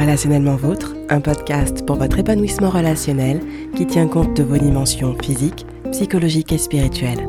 Relationnellement 0.00 0.56
Vôtre, 0.56 0.94
un 1.10 1.20
podcast 1.20 1.84
pour 1.84 1.96
votre 1.96 2.18
épanouissement 2.18 2.70
relationnel 2.70 3.38
qui 3.76 3.86
tient 3.86 4.08
compte 4.08 4.34
de 4.34 4.42
vos 4.42 4.56
dimensions 4.56 5.14
physiques, 5.22 5.66
psychologiques 5.92 6.52
et 6.52 6.58
spirituelles. 6.58 7.28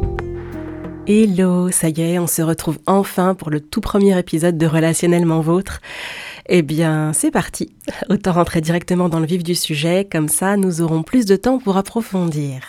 Hello, 1.05 1.70
ça 1.70 1.89
y 1.89 1.99
est, 1.99 2.18
on 2.18 2.28
se 2.28 2.42
retrouve 2.42 2.79
enfin 2.86 3.36
pour 3.36 3.49
le 3.49 3.60
tout 3.60 3.81
premier 3.81 4.18
épisode 4.18 4.57
de 4.57 4.65
Relationnellement 4.65 5.42
Vôtre. 5.42 5.81
Eh 6.47 6.62
bien, 6.62 7.12
c'est 7.12 7.29
parti. 7.29 7.76
Autant 8.10 8.31
rentrer 8.31 8.62
directement 8.62 9.10
dans 9.10 9.19
le 9.19 9.26
vif 9.26 9.44
du 9.44 9.53
sujet, 9.53 10.08
comme 10.10 10.29
ça 10.29 10.56
nous 10.56 10.79
aurons 10.79 11.03
plus 11.03 11.26
de 11.26 11.35
temps 11.35 11.60
pour 11.60 11.76
approfondir. 11.76 12.62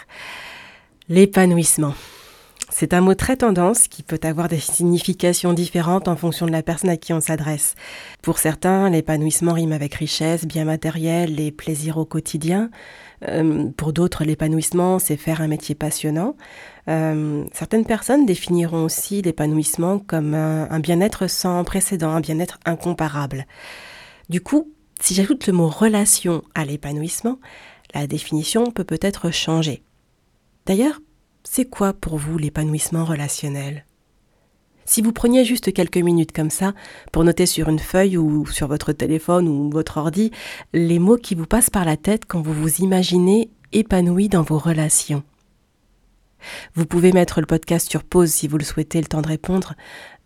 L'épanouissement. 1.09 1.95
C'est 2.71 2.95
un 2.95 3.01
mot 3.01 3.15
très 3.15 3.37
tendance 3.37 3.89
qui 3.89 4.03
peut 4.03 4.21
avoir 4.23 4.49
des 4.49 4.61
significations 4.61 5.53
différentes 5.53 6.09
en 6.09 6.17
fonction 6.17 6.47
de 6.47 6.53
la 6.53 6.63
personne 6.63 6.91
à 6.91 6.97
qui 6.97 7.13
on 7.13 7.21
s'adresse. 7.21 7.75
Pour 8.23 8.39
certains, 8.39 8.89
l'épanouissement 8.89 9.53
rime 9.53 9.73
avec 9.73 9.95
richesse, 9.95 10.47
bien 10.47 10.65
matériel 10.65 11.39
et 11.41 11.51
plaisir 11.51 11.99
au 11.99 12.05
quotidien. 12.05 12.71
Euh, 13.29 13.69
pour 13.77 13.93
d'autres, 13.93 14.25
l'épanouissement, 14.25 14.99
c'est 14.99 15.17
faire 15.17 15.41
un 15.41 15.49
métier 15.49 15.75
passionnant. 15.75 16.37
Euh, 16.89 17.45
certaines 17.53 17.85
personnes 17.85 18.27
définiront 18.27 18.85
aussi 18.85 19.23
l'épanouissement 19.23 19.99
comme 19.99 20.35
un 20.35 20.81
bien-être 20.81 21.29
sans 21.29 21.63
précédent, 21.65 22.11
un 22.11 22.21
bien-être 22.21 22.59
incomparable. 22.65 23.47
Du 24.29 24.41
coup, 24.41 24.73
si 25.01 25.15
j'ajoute 25.15 25.47
le 25.47 25.53
mot 25.53 25.69
relation 25.69 26.43
à 26.55 26.65
l'épanouissement, 26.65 27.39
la 27.95 28.07
définition 28.07 28.71
peut 28.71 28.85
peut-être 28.85 29.31
changer. 29.31 29.83
D'ailleurs, 30.67 31.01
c'est 31.45 31.65
quoi 31.65 31.93
pour 31.93 32.19
vous 32.19 32.39
l'épanouissement 32.39 33.05
relationnel? 33.05 33.85
Si 34.85 35.01
vous 35.01 35.13
preniez 35.13 35.45
juste 35.45 35.73
quelques 35.73 35.99
minutes 35.99 36.33
comme 36.33 36.51
ça 36.51 36.73
pour 37.13 37.25
noter 37.25 37.47
sur 37.47 37.69
une 37.69 37.79
feuille 37.79 38.17
ou 38.17 38.47
sur 38.47 38.69
votre 38.69 38.93
téléphone 38.93 39.49
ou 39.49 39.71
votre 39.71 39.97
ordi 39.97 40.33
les 40.73 40.99
mots 40.99 41.17
qui 41.17 41.35
vous 41.35 41.47
passent 41.47 41.71
par 41.71 41.85
la 41.85 41.97
tête 41.97 42.25
quand 42.27 42.43
vous 42.43 42.53
vous 42.53 42.81
imaginez 42.81 43.51
épanoui 43.73 44.29
dans 44.29 44.43
vos 44.43 44.59
relations. 44.59 45.23
Vous 46.75 46.87
pouvez 46.87 47.13
mettre 47.13 47.41
le 47.41 47.47
podcast 47.47 47.89
sur 47.89 48.03
pause 48.03 48.31
si 48.31 48.49
vous 48.49 48.59
le 48.59 48.65
souhaitez, 48.65 49.01
le 49.01 49.07
temps 49.07 49.23
de 49.23 49.29
répondre. 49.29 49.75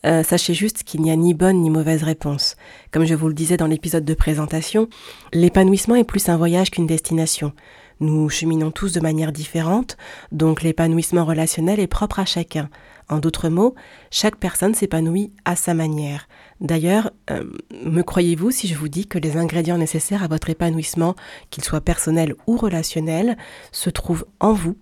Euh, 0.07 0.23
sachez 0.23 0.55
juste 0.55 0.85
qu'il 0.85 1.03
n'y 1.03 1.11
a 1.11 1.17
ni 1.17 1.35
bonne 1.35 1.61
ni 1.61 1.69
mauvaise 1.69 2.03
réponse. 2.03 2.57
Comme 2.91 3.05
je 3.05 3.15
vous 3.15 3.29
le 3.29 3.35
disais 3.35 3.57
dans 3.57 3.67
l'épisode 3.67 4.05
de 4.05 4.15
présentation, 4.15 4.89
l'épanouissement 5.33 5.97
est 5.97 6.05
plus 6.05 6.29
un 6.29 6.37
voyage 6.37 6.71
qu'une 6.71 6.87
destination. 6.87 7.53
Nous 8.01 8.29
cheminons 8.29 8.71
tous 8.71 8.93
de 8.93 9.01
manière 9.01 9.33
différente, 9.33 9.97
donc 10.31 10.63
l'épanouissement 10.63 11.25
relationnel 11.25 11.81
est 11.81 11.87
propre 11.87 12.19
à 12.19 12.27
chacun. 12.27 12.69
En 13.09 13.19
d'autres 13.19 13.49
mots, 13.49 13.75
chaque 14.11 14.37
personne 14.37 14.75
s'épanouit 14.75 15.33
à 15.45 15.57
sa 15.57 15.73
manière. 15.73 16.29
D'ailleurs, 16.61 17.11
euh, 17.31 17.45
me 17.85 18.03
croyez-vous 18.03 18.51
si 18.51 18.69
je 18.69 18.75
vous 18.75 18.89
dis 18.89 19.07
que 19.07 19.19
les 19.19 19.37
ingrédients 19.37 19.79
nécessaires 19.79 20.23
à 20.23 20.29
votre 20.29 20.51
épanouissement, 20.51 21.15
qu'ils 21.51 21.65
soient 21.65 21.81
personnels 21.81 22.35
ou 22.47 22.57
relationnels, 22.57 23.39
se 23.73 23.89
trouvent 23.89 24.27
en 24.41 24.53
vous? 24.53 24.77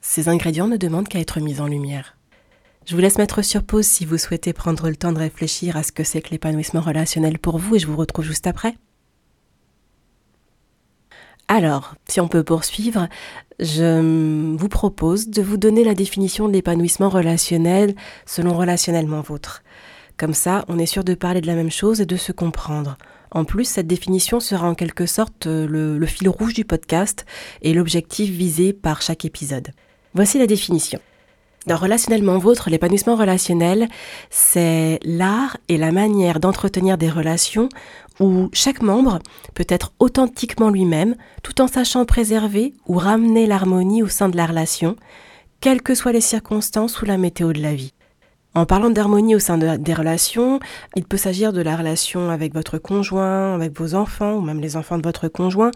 Ces 0.00 0.28
ingrédients 0.28 0.68
ne 0.68 0.76
demandent 0.76 1.08
qu'à 1.08 1.20
être 1.20 1.40
mis 1.40 1.60
en 1.60 1.66
lumière. 1.66 2.16
Je 2.86 2.94
vous 2.96 3.00
laisse 3.00 3.18
mettre 3.18 3.42
sur 3.42 3.62
pause 3.62 3.86
si 3.86 4.04
vous 4.04 4.18
souhaitez 4.18 4.52
prendre 4.52 4.88
le 4.88 4.96
temps 4.96 5.12
de 5.12 5.18
réfléchir 5.18 5.76
à 5.76 5.82
ce 5.82 5.92
que 5.92 6.02
c'est 6.02 6.22
que 6.22 6.30
l'épanouissement 6.30 6.80
relationnel 6.80 7.38
pour 7.38 7.58
vous 7.58 7.76
et 7.76 7.78
je 7.78 7.86
vous 7.86 7.96
retrouve 7.96 8.24
juste 8.24 8.46
après. 8.46 8.74
Alors, 11.52 11.96
si 12.06 12.20
on 12.20 12.28
peut 12.28 12.44
poursuivre, 12.44 13.08
je 13.58 14.54
vous 14.56 14.68
propose 14.68 15.28
de 15.30 15.42
vous 15.42 15.56
donner 15.56 15.82
la 15.82 15.94
définition 15.94 16.46
de 16.46 16.52
l'épanouissement 16.52 17.08
relationnel 17.08 17.96
selon 18.24 18.56
relationnellement 18.56 19.20
vôtre. 19.20 19.64
Comme 20.16 20.32
ça, 20.32 20.64
on 20.68 20.78
est 20.78 20.86
sûr 20.86 21.02
de 21.02 21.14
parler 21.14 21.40
de 21.40 21.48
la 21.48 21.56
même 21.56 21.72
chose 21.72 22.00
et 22.00 22.06
de 22.06 22.16
se 22.16 22.30
comprendre. 22.30 22.98
En 23.32 23.44
plus, 23.44 23.64
cette 23.64 23.88
définition 23.88 24.38
sera 24.38 24.68
en 24.68 24.76
quelque 24.76 25.06
sorte 25.06 25.46
le, 25.46 25.98
le 25.98 26.06
fil 26.06 26.28
rouge 26.28 26.54
du 26.54 26.64
podcast 26.64 27.26
et 27.62 27.74
l'objectif 27.74 28.30
visé 28.30 28.72
par 28.72 29.02
chaque 29.02 29.24
épisode. 29.24 29.70
Voici 30.14 30.38
la 30.38 30.46
définition. 30.46 31.00
Dans 31.66 31.76
Relationnellement 31.76 32.38
Vôtre, 32.38 32.70
l'épanouissement 32.70 33.16
relationnel, 33.16 33.88
c'est 34.30 34.98
l'art 35.04 35.58
et 35.68 35.76
la 35.76 35.92
manière 35.92 36.40
d'entretenir 36.40 36.96
des 36.96 37.10
relations 37.10 37.68
où 38.18 38.48
chaque 38.54 38.80
membre 38.80 39.18
peut 39.54 39.66
être 39.68 39.92
authentiquement 39.98 40.70
lui-même 40.70 41.16
tout 41.42 41.60
en 41.60 41.68
sachant 41.68 42.06
préserver 42.06 42.72
ou 42.86 42.94
ramener 42.94 43.46
l'harmonie 43.46 44.02
au 44.02 44.08
sein 44.08 44.30
de 44.30 44.38
la 44.38 44.46
relation, 44.46 44.96
quelles 45.60 45.82
que 45.82 45.94
soient 45.94 46.12
les 46.12 46.22
circonstances 46.22 47.02
ou 47.02 47.04
la 47.04 47.18
météo 47.18 47.52
de 47.52 47.60
la 47.60 47.74
vie. 47.74 47.92
En 48.52 48.66
parlant 48.66 48.90
d'harmonie 48.90 49.36
au 49.36 49.38
sein 49.38 49.58
des 49.58 49.94
relations, 49.94 50.58
il 50.96 51.04
peut 51.04 51.16
s'agir 51.16 51.52
de 51.52 51.62
la 51.62 51.76
relation 51.76 52.30
avec 52.30 52.52
votre 52.52 52.78
conjoint, 52.78 53.54
avec 53.54 53.78
vos 53.78 53.94
enfants 53.94 54.34
ou 54.34 54.40
même 54.40 54.60
les 54.60 54.76
enfants 54.76 54.98
de 54.98 55.04
votre 55.04 55.28
conjoint, 55.28 55.70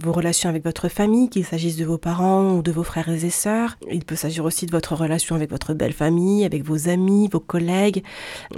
vos 0.00 0.12
relations 0.12 0.48
avec 0.48 0.62
votre 0.62 0.88
famille, 0.88 1.28
qu'il 1.28 1.44
s'agisse 1.44 1.76
de 1.76 1.84
vos 1.84 1.98
parents 1.98 2.52
ou 2.52 2.62
de 2.62 2.70
vos 2.70 2.84
frères 2.84 3.08
et 3.08 3.30
sœurs. 3.30 3.76
Il 3.90 4.04
peut 4.04 4.14
s'agir 4.14 4.44
aussi 4.44 4.66
de 4.66 4.70
votre 4.70 4.94
relation 4.94 5.34
avec 5.34 5.50
votre 5.50 5.74
belle 5.74 5.92
famille, 5.92 6.44
avec 6.44 6.62
vos 6.62 6.88
amis, 6.88 7.28
vos 7.32 7.40
collègues, 7.40 8.04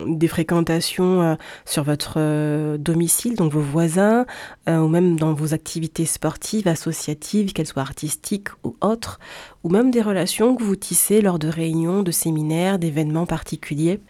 des 0.06 0.28
fréquentations 0.28 1.22
euh, 1.22 1.34
sur 1.64 1.82
votre 1.82 2.16
euh, 2.18 2.76
domicile, 2.76 3.36
donc 3.36 3.54
vos 3.54 3.60
voisins, 3.60 4.26
euh, 4.68 4.80
ou 4.80 4.88
même 4.88 5.18
dans 5.18 5.32
vos 5.32 5.54
activités 5.54 6.04
sportives, 6.04 6.68
associatives, 6.68 7.54
qu'elles 7.54 7.66
soient 7.66 7.80
artistiques 7.80 8.48
ou 8.64 8.76
autres, 8.82 9.18
ou 9.64 9.68
même 9.68 9.90
des 9.90 10.02
relations 10.02 10.54
que 10.56 10.62
vous 10.62 10.76
tissez 10.76 11.20
lors 11.20 11.38
de 11.38 11.48
réunions, 11.48 12.02
de 12.02 12.10
séminaires, 12.10 12.78
d'événements 12.78 13.26
particuliers. 13.26 14.00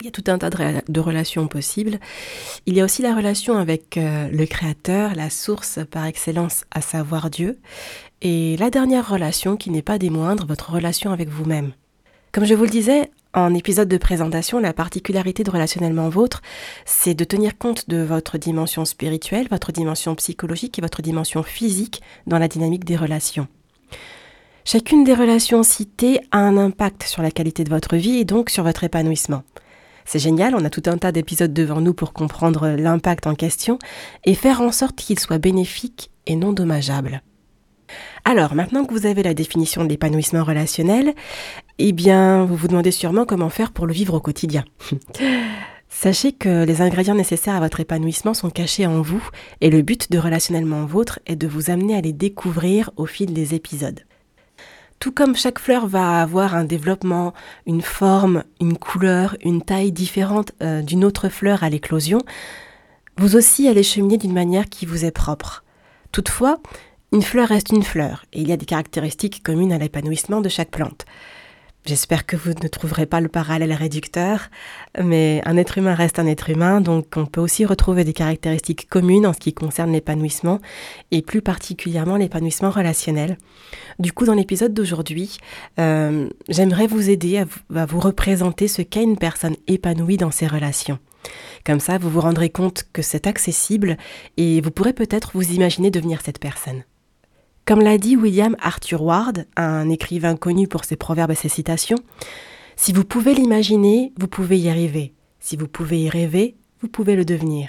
Il 0.00 0.06
y 0.06 0.08
a 0.08 0.12
tout 0.12 0.24
un 0.28 0.38
tas 0.38 0.48
de, 0.48 1.00
relations 1.00 1.46
possibles. 1.46 1.98
Il 2.64 2.74
y 2.74 2.80
a 2.80 2.84
aussi 2.84 3.02
la 3.02 3.14
relation 3.14 3.58
avec 3.58 3.98
euh, 3.98 4.28
le 4.30 4.46
Créateur, 4.46 5.14
la 5.14 5.28
source 5.28 5.78
par 5.90 6.06
excellence, 6.06 6.64
à 6.70 6.80
savoir 6.80 7.28
Dieu. 7.28 7.58
Et 8.22 8.56
la 8.56 8.70
dernière 8.70 9.10
relation, 9.10 9.56
qui 9.56 9.70
n'est 9.70 9.82
pas 9.82 9.98
des 9.98 10.08
moindres, 10.08 10.46
votre 10.46 10.72
relation 10.72 11.12
avec 11.12 11.28
vous-même. 11.28 11.72
Comme 12.32 12.46
je 12.46 12.54
vous 12.54 12.64
le 12.64 12.70
disais, 12.70 13.10
en 13.34 13.52
épisode 13.54 13.88
de 13.88 13.98
présentation, 13.98 14.58
la 14.58 14.72
particularité 14.72 15.44
de 15.44 15.50
relationnellement 15.50 16.08
vôtre, 16.08 16.40
c'est 16.86 17.14
de 17.14 17.24
tenir 17.24 17.58
compte 17.58 17.88
de 17.90 18.02
votre 18.02 18.38
dimension 18.38 18.86
spirituelle, 18.86 19.48
votre 19.50 19.70
dimension 19.70 20.14
psychologique 20.14 20.78
et 20.78 20.82
votre 20.82 21.02
dimension 21.02 21.42
physique 21.42 22.00
dans 22.26 22.38
la 22.38 22.48
dynamique 22.48 22.84
des 22.84 22.96
relations. 22.96 23.48
Chacune 24.64 25.04
des 25.04 25.14
relations 25.14 25.62
citées 25.62 26.20
a 26.30 26.38
un 26.38 26.56
impact 26.56 27.04
sur 27.04 27.22
la 27.22 27.30
qualité 27.30 27.64
de 27.64 27.70
votre 27.70 27.96
vie 27.96 28.18
et 28.18 28.24
donc 28.24 28.50
sur 28.50 28.62
votre 28.62 28.84
épanouissement. 28.84 29.42
C'est 30.04 30.18
génial, 30.18 30.54
on 30.54 30.64
a 30.64 30.70
tout 30.70 30.82
un 30.86 30.98
tas 30.98 31.12
d'épisodes 31.12 31.52
devant 31.52 31.80
nous 31.80 31.94
pour 31.94 32.12
comprendre 32.12 32.68
l'impact 32.68 33.26
en 33.26 33.34
question 33.34 33.78
et 34.24 34.34
faire 34.34 34.60
en 34.60 34.72
sorte 34.72 34.96
qu'il 34.96 35.18
soit 35.18 35.38
bénéfique 35.38 36.10
et 36.26 36.36
non 36.36 36.52
dommageable. 36.52 37.22
Alors, 38.24 38.54
maintenant 38.54 38.84
que 38.84 38.92
vous 38.92 39.06
avez 39.06 39.22
la 39.22 39.34
définition 39.34 39.82
de 39.82 39.88
l'épanouissement 39.88 40.44
relationnel, 40.44 41.14
eh 41.78 41.92
bien, 41.92 42.44
vous 42.44 42.54
vous 42.54 42.68
demandez 42.68 42.90
sûrement 42.90 43.24
comment 43.24 43.48
faire 43.48 43.72
pour 43.72 43.86
le 43.86 43.92
vivre 43.92 44.14
au 44.14 44.20
quotidien. 44.20 44.64
Sachez 45.88 46.32
que 46.32 46.64
les 46.64 46.82
ingrédients 46.82 47.16
nécessaires 47.16 47.56
à 47.56 47.60
votre 47.60 47.80
épanouissement 47.80 48.34
sont 48.34 48.50
cachés 48.50 48.86
en 48.86 49.02
vous 49.02 49.22
et 49.60 49.70
le 49.70 49.82
but 49.82 50.10
de 50.10 50.18
relationnellement 50.18 50.84
vôtre 50.84 51.18
est 51.26 51.36
de 51.36 51.48
vous 51.48 51.70
amener 51.70 51.96
à 51.96 52.00
les 52.00 52.12
découvrir 52.12 52.90
au 52.96 53.06
fil 53.06 53.32
des 53.32 53.54
épisodes. 53.54 54.00
Tout 55.00 55.12
comme 55.12 55.34
chaque 55.34 55.58
fleur 55.58 55.86
va 55.86 56.20
avoir 56.20 56.54
un 56.54 56.64
développement, 56.64 57.32
une 57.66 57.80
forme, 57.80 58.44
une 58.60 58.76
couleur, 58.76 59.34
une 59.42 59.62
taille 59.62 59.92
différente 59.92 60.52
euh, 60.62 60.82
d'une 60.82 61.06
autre 61.06 61.30
fleur 61.30 61.64
à 61.64 61.70
l'éclosion, 61.70 62.18
vous 63.16 63.34
aussi 63.34 63.66
allez 63.66 63.82
cheminer 63.82 64.18
d'une 64.18 64.34
manière 64.34 64.68
qui 64.68 64.84
vous 64.84 65.06
est 65.06 65.10
propre. 65.10 65.64
Toutefois, 66.12 66.60
une 67.12 67.22
fleur 67.22 67.48
reste 67.48 67.70
une 67.70 67.82
fleur, 67.82 68.26
et 68.34 68.42
il 68.42 68.48
y 68.48 68.52
a 68.52 68.58
des 68.58 68.66
caractéristiques 68.66 69.42
communes 69.42 69.72
à 69.72 69.78
l'épanouissement 69.78 70.42
de 70.42 70.50
chaque 70.50 70.70
plante. 70.70 71.06
J'espère 71.86 72.26
que 72.26 72.36
vous 72.36 72.50
ne 72.50 72.68
trouverez 72.68 73.06
pas 73.06 73.22
le 73.22 73.28
parallèle 73.28 73.72
réducteur, 73.72 74.50
mais 75.02 75.40
un 75.46 75.56
être 75.56 75.78
humain 75.78 75.94
reste 75.94 76.18
un 76.18 76.26
être 76.26 76.50
humain, 76.50 76.82
donc 76.82 77.06
on 77.16 77.24
peut 77.24 77.40
aussi 77.40 77.64
retrouver 77.64 78.04
des 78.04 78.12
caractéristiques 78.12 78.86
communes 78.88 79.26
en 79.26 79.32
ce 79.32 79.38
qui 79.38 79.54
concerne 79.54 79.90
l'épanouissement, 79.90 80.60
et 81.10 81.22
plus 81.22 81.40
particulièrement 81.40 82.16
l'épanouissement 82.16 82.70
relationnel. 82.70 83.38
Du 83.98 84.12
coup, 84.12 84.26
dans 84.26 84.34
l'épisode 84.34 84.74
d'aujourd'hui, 84.74 85.38
euh, 85.78 86.28
j'aimerais 86.50 86.86
vous 86.86 87.08
aider 87.08 87.38
à 87.38 87.44
vous, 87.46 87.78
à 87.78 87.86
vous 87.86 88.00
représenter 88.00 88.68
ce 88.68 88.82
qu'est 88.82 89.02
une 89.02 89.18
personne 89.18 89.56
épanouie 89.66 90.18
dans 90.18 90.30
ses 90.30 90.46
relations. 90.46 90.98
Comme 91.64 91.80
ça, 91.80 91.96
vous 91.96 92.10
vous 92.10 92.20
rendrez 92.20 92.50
compte 92.50 92.84
que 92.92 93.02
c'est 93.02 93.26
accessible 93.26 93.96
et 94.36 94.60
vous 94.60 94.70
pourrez 94.70 94.92
peut-être 94.92 95.30
vous 95.34 95.52
imaginer 95.52 95.90
devenir 95.90 96.20
cette 96.20 96.38
personne. 96.38 96.82
Comme 97.70 97.82
l'a 97.82 97.98
dit 97.98 98.16
William 98.16 98.56
Arthur 98.60 99.00
Ward, 99.00 99.46
un 99.54 99.88
écrivain 99.90 100.34
connu 100.34 100.66
pour 100.66 100.84
ses 100.84 100.96
proverbes 100.96 101.30
et 101.30 101.36
ses 101.36 101.48
citations, 101.48 101.98
si 102.74 102.92
vous 102.92 103.04
pouvez 103.04 103.32
l'imaginer, 103.32 104.12
vous 104.18 104.26
pouvez 104.26 104.58
y 104.58 104.68
arriver. 104.68 105.14
Si 105.38 105.56
vous 105.56 105.68
pouvez 105.68 106.02
y 106.02 106.08
rêver, 106.08 106.56
vous 106.80 106.88
pouvez 106.88 107.14
le 107.14 107.24
devenir. 107.24 107.68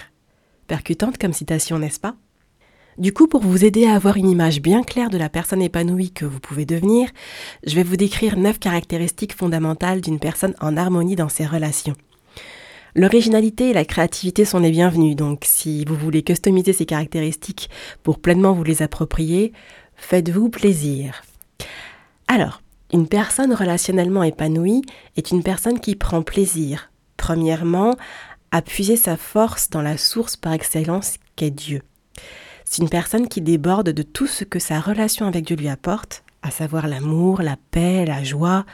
Percutante 0.66 1.18
comme 1.18 1.32
citation, 1.32 1.78
n'est-ce 1.78 2.00
pas? 2.00 2.16
Du 2.98 3.12
coup, 3.12 3.28
pour 3.28 3.42
vous 3.42 3.64
aider 3.64 3.86
à 3.86 3.94
avoir 3.94 4.16
une 4.16 4.28
image 4.28 4.60
bien 4.60 4.82
claire 4.82 5.08
de 5.08 5.18
la 5.18 5.28
personne 5.28 5.62
épanouie 5.62 6.10
que 6.10 6.24
vous 6.24 6.40
pouvez 6.40 6.66
devenir, 6.66 7.08
je 7.64 7.76
vais 7.76 7.84
vous 7.84 7.96
décrire 7.96 8.36
neuf 8.36 8.58
caractéristiques 8.58 9.36
fondamentales 9.36 10.00
d'une 10.00 10.18
personne 10.18 10.56
en 10.60 10.76
harmonie 10.76 11.14
dans 11.14 11.28
ses 11.28 11.46
relations. 11.46 11.94
L'originalité 12.94 13.70
et 13.70 13.72
la 13.72 13.86
créativité 13.86 14.44
sont 14.44 14.58
les 14.58 14.70
bienvenues, 14.70 15.14
donc 15.14 15.44
si 15.46 15.82
vous 15.86 15.94
voulez 15.94 16.22
customiser 16.22 16.74
ces 16.74 16.84
caractéristiques 16.84 17.70
pour 18.02 18.18
pleinement 18.18 18.52
vous 18.52 18.64
les 18.64 18.82
approprier, 18.82 19.54
faites-vous 20.02 20.50
plaisir. 20.50 21.22
Alors, 22.28 22.60
une 22.92 23.08
personne 23.08 23.54
relationnellement 23.54 24.22
épanouie 24.22 24.82
est 25.16 25.30
une 25.30 25.42
personne 25.42 25.80
qui 25.80 25.96
prend 25.96 26.22
plaisir, 26.22 26.90
premièrement, 27.16 27.96
à 28.50 28.60
puiser 28.60 28.96
sa 28.96 29.16
force 29.16 29.70
dans 29.70 29.80
la 29.80 29.96
source 29.96 30.36
par 30.36 30.52
excellence 30.52 31.14
qu'est 31.36 31.50
Dieu. 31.50 31.82
C'est 32.64 32.82
une 32.82 32.90
personne 32.90 33.28
qui 33.28 33.40
déborde 33.40 33.90
de 33.90 34.02
tout 34.02 34.26
ce 34.26 34.44
que 34.44 34.58
sa 34.58 34.80
relation 34.80 35.26
avec 35.26 35.46
Dieu 35.46 35.56
lui 35.56 35.68
apporte, 35.68 36.24
à 36.42 36.50
savoir 36.50 36.88
l'amour, 36.88 37.40
la 37.40 37.56
paix, 37.70 38.04
la 38.04 38.24
joie, 38.24 38.66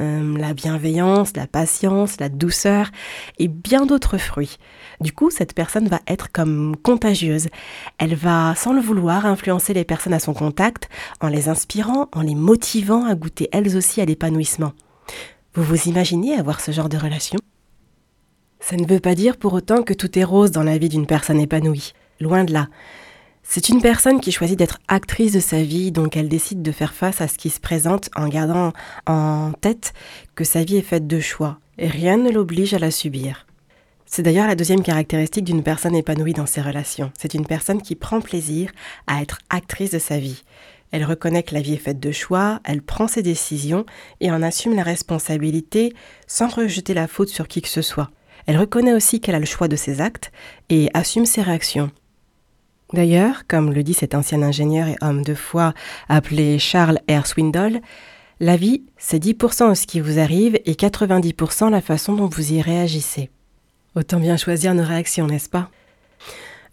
euh, 0.00 0.36
la 0.36 0.54
bienveillance, 0.54 1.36
la 1.36 1.46
patience, 1.46 2.18
la 2.20 2.28
douceur 2.28 2.90
et 3.38 3.48
bien 3.48 3.86
d'autres 3.86 4.18
fruits. 4.18 4.58
Du 5.00 5.12
coup, 5.12 5.30
cette 5.30 5.54
personne 5.54 5.88
va 5.88 6.00
être 6.06 6.30
comme 6.32 6.76
contagieuse. 6.76 7.48
Elle 7.98 8.14
va, 8.14 8.54
sans 8.56 8.72
le 8.72 8.80
vouloir, 8.80 9.26
influencer 9.26 9.72
les 9.72 9.84
personnes 9.84 10.14
à 10.14 10.20
son 10.20 10.34
contact 10.34 10.88
en 11.20 11.28
les 11.28 11.48
inspirant, 11.48 12.08
en 12.12 12.22
les 12.22 12.34
motivant 12.34 13.04
à 13.04 13.14
goûter 13.14 13.48
elles 13.52 13.76
aussi 13.76 14.00
à 14.00 14.04
l'épanouissement. 14.04 14.72
Vous 15.54 15.62
vous 15.62 15.88
imaginez 15.88 16.34
avoir 16.34 16.60
ce 16.60 16.72
genre 16.72 16.88
de 16.88 16.96
relation? 16.96 17.38
Ça 18.60 18.76
ne 18.76 18.86
veut 18.86 19.00
pas 19.00 19.14
dire 19.14 19.36
pour 19.36 19.52
autant 19.54 19.82
que 19.82 19.92
tout 19.92 20.18
est 20.18 20.24
rose 20.24 20.50
dans 20.50 20.62
la 20.62 20.78
vie 20.78 20.88
d'une 20.88 21.06
personne 21.06 21.40
épanouie. 21.40 21.92
Loin 22.20 22.44
de 22.44 22.52
là. 22.52 22.68
C'est 23.42 23.68
une 23.68 23.82
personne 23.82 24.20
qui 24.20 24.32
choisit 24.32 24.58
d'être 24.58 24.78
actrice 24.88 25.32
de 25.32 25.40
sa 25.40 25.62
vie, 25.62 25.92
donc 25.92 26.16
elle 26.16 26.28
décide 26.28 26.62
de 26.62 26.72
faire 26.72 26.94
face 26.94 27.20
à 27.20 27.28
ce 27.28 27.36
qui 27.36 27.50
se 27.50 27.60
présente 27.60 28.08
en 28.16 28.28
gardant 28.28 28.72
en 29.06 29.52
tête 29.60 29.92
que 30.34 30.44
sa 30.44 30.64
vie 30.64 30.76
est 30.76 30.82
faite 30.82 31.06
de 31.06 31.20
choix, 31.20 31.58
et 31.76 31.88
rien 31.88 32.16
ne 32.16 32.30
l'oblige 32.30 32.72
à 32.72 32.78
la 32.78 32.90
subir. 32.90 33.46
C'est 34.06 34.22
d'ailleurs 34.22 34.46
la 34.46 34.54
deuxième 34.54 34.82
caractéristique 34.82 35.44
d'une 35.44 35.62
personne 35.62 35.94
épanouie 35.94 36.34
dans 36.34 36.46
ses 36.46 36.60
relations. 36.60 37.12
C'est 37.18 37.34
une 37.34 37.46
personne 37.46 37.80
qui 37.80 37.94
prend 37.94 38.20
plaisir 38.20 38.70
à 39.06 39.22
être 39.22 39.38
actrice 39.50 39.90
de 39.90 39.98
sa 39.98 40.18
vie. 40.18 40.44
Elle 40.90 41.04
reconnaît 41.04 41.42
que 41.42 41.54
la 41.54 41.62
vie 41.62 41.72
est 41.72 41.78
faite 41.78 41.98
de 41.98 42.12
choix, 42.12 42.60
elle 42.64 42.82
prend 42.82 43.08
ses 43.08 43.22
décisions 43.22 43.86
et 44.20 44.30
en 44.30 44.42
assume 44.42 44.76
la 44.76 44.82
responsabilité 44.82 45.94
sans 46.26 46.48
rejeter 46.48 46.92
la 46.92 47.08
faute 47.08 47.30
sur 47.30 47.48
qui 47.48 47.62
que 47.62 47.68
ce 47.68 47.80
soit. 47.80 48.10
Elle 48.46 48.58
reconnaît 48.58 48.92
aussi 48.92 49.20
qu'elle 49.20 49.34
a 49.34 49.40
le 49.40 49.46
choix 49.46 49.68
de 49.68 49.76
ses 49.76 50.00
actes 50.02 50.30
et 50.68 50.90
assume 50.92 51.24
ses 51.24 51.40
réactions. 51.40 51.90
D'ailleurs, 52.92 53.46
comme 53.48 53.72
le 53.72 53.82
dit 53.82 53.94
cet 53.94 54.14
ancien 54.14 54.42
ingénieur 54.42 54.86
et 54.88 54.96
homme 55.00 55.22
de 55.22 55.34
foi 55.34 55.72
appelé 56.08 56.58
Charles 56.58 57.00
R. 57.10 57.26
Swindoll, 57.26 57.80
la 58.40 58.56
vie, 58.56 58.82
c'est 58.98 59.22
10% 59.22 59.74
ce 59.74 59.86
qui 59.86 60.00
vous 60.00 60.18
arrive 60.18 60.58
et 60.64 60.74
90% 60.74 61.70
la 61.70 61.80
façon 61.80 62.14
dont 62.14 62.26
vous 62.26 62.52
y 62.52 62.60
réagissez. 62.60 63.30
Autant 63.94 64.18
bien 64.18 64.36
choisir 64.36 64.74
nos 64.74 64.84
réactions, 64.84 65.26
n'est-ce 65.26 65.48
pas? 65.48 65.70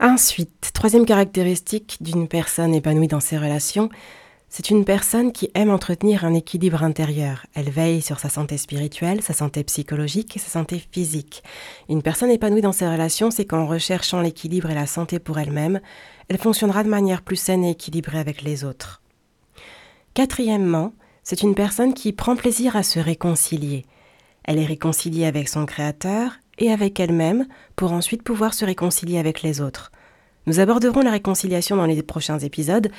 Ensuite, 0.01 0.71
troisième 0.73 1.05
caractéristique 1.05 1.97
d'une 2.01 2.27
personne 2.27 2.73
épanouie 2.73 3.07
dans 3.07 3.19
ses 3.19 3.37
relations, 3.37 3.89
c'est 4.49 4.71
une 4.71 4.83
personne 4.83 5.31
qui 5.31 5.51
aime 5.53 5.69
entretenir 5.69 6.25
un 6.25 6.33
équilibre 6.33 6.83
intérieur. 6.83 7.45
Elle 7.53 7.69
veille 7.69 8.01
sur 8.01 8.19
sa 8.19 8.29
santé 8.29 8.57
spirituelle, 8.57 9.21
sa 9.21 9.33
santé 9.33 9.63
psychologique 9.63 10.35
et 10.35 10.39
sa 10.39 10.49
santé 10.49 10.83
physique. 10.91 11.43
Une 11.87 12.01
personne 12.01 12.31
épanouie 12.31 12.61
dans 12.61 12.71
ses 12.71 12.87
relations, 12.87 13.29
c'est 13.29 13.45
qu'en 13.45 13.67
recherchant 13.67 14.21
l'équilibre 14.21 14.71
et 14.71 14.75
la 14.75 14.87
santé 14.87 15.19
pour 15.19 15.37
elle-même, 15.37 15.79
elle 16.29 16.39
fonctionnera 16.39 16.83
de 16.83 16.89
manière 16.89 17.21
plus 17.21 17.35
saine 17.35 17.63
et 17.63 17.71
équilibrée 17.71 18.17
avec 18.17 18.41
les 18.41 18.63
autres. 18.63 19.03
Quatrièmement, 20.15 20.93
c'est 21.23 21.43
une 21.43 21.53
personne 21.55 21.93
qui 21.93 22.11
prend 22.11 22.35
plaisir 22.35 22.75
à 22.75 22.81
se 22.81 22.99
réconcilier. 22.99 23.85
Elle 24.43 24.57
est 24.57 24.65
réconciliée 24.65 25.25
avec 25.25 25.47
son 25.47 25.67
Créateur 25.67 26.31
et 26.57 26.71
avec 26.71 26.99
elle-même 26.99 27.45
pour 27.75 27.91
ensuite 27.91 28.23
pouvoir 28.23 28.55
se 28.55 28.65
réconcilier 28.65 29.19
avec 29.19 29.43
les 29.43 29.61
autres. 29.61 29.91
Nous 30.49 30.59
aborderons 30.59 31.01
la 31.01 31.11
réconciliation 31.11 31.75
dans 31.75 31.85
les 31.85 32.01
prochains 32.01 32.39
épisodes. 32.39 32.89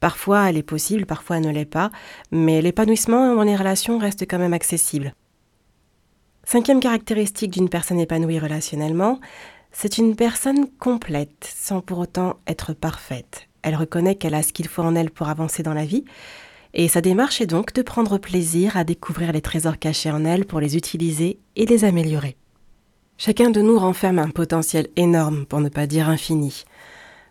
Parfois 0.00 0.50
elle 0.50 0.56
est 0.56 0.64
possible, 0.64 1.06
parfois 1.06 1.36
elle 1.36 1.46
ne 1.46 1.52
l'est 1.52 1.64
pas, 1.64 1.92
mais 2.32 2.60
l'épanouissement 2.60 3.36
dans 3.36 3.44
les 3.44 3.54
relations 3.54 3.98
reste 3.98 4.22
quand 4.22 4.40
même 4.40 4.52
accessible. 4.52 5.14
Cinquième 6.42 6.80
caractéristique 6.80 7.52
d'une 7.52 7.68
personne 7.68 8.00
épanouie 8.00 8.40
relationnellement, 8.40 9.20
c'est 9.70 9.98
une 9.98 10.16
personne 10.16 10.66
complète, 10.80 11.48
sans 11.56 11.80
pour 11.80 12.00
autant 12.00 12.40
être 12.48 12.72
parfaite. 12.72 13.46
Elle 13.62 13.76
reconnaît 13.76 14.16
qu'elle 14.16 14.34
a 14.34 14.42
ce 14.42 14.52
qu'il 14.52 14.66
faut 14.66 14.82
en 14.82 14.96
elle 14.96 15.12
pour 15.12 15.28
avancer 15.28 15.62
dans 15.62 15.74
la 15.74 15.84
vie, 15.84 16.04
et 16.74 16.88
sa 16.88 17.02
démarche 17.02 17.40
est 17.40 17.46
donc 17.46 17.72
de 17.72 17.82
prendre 17.82 18.18
plaisir 18.18 18.76
à 18.76 18.82
découvrir 18.82 19.30
les 19.30 19.42
trésors 19.42 19.78
cachés 19.78 20.10
en 20.10 20.24
elle 20.24 20.44
pour 20.44 20.58
les 20.58 20.76
utiliser 20.76 21.38
et 21.54 21.66
les 21.66 21.84
améliorer. 21.84 22.36
Chacun 23.18 23.48
de 23.48 23.62
nous 23.62 23.78
renferme 23.78 24.18
un 24.18 24.28
potentiel 24.28 24.88
énorme, 24.96 25.46
pour 25.46 25.60
ne 25.60 25.70
pas 25.70 25.86
dire 25.86 26.10
infini. 26.10 26.64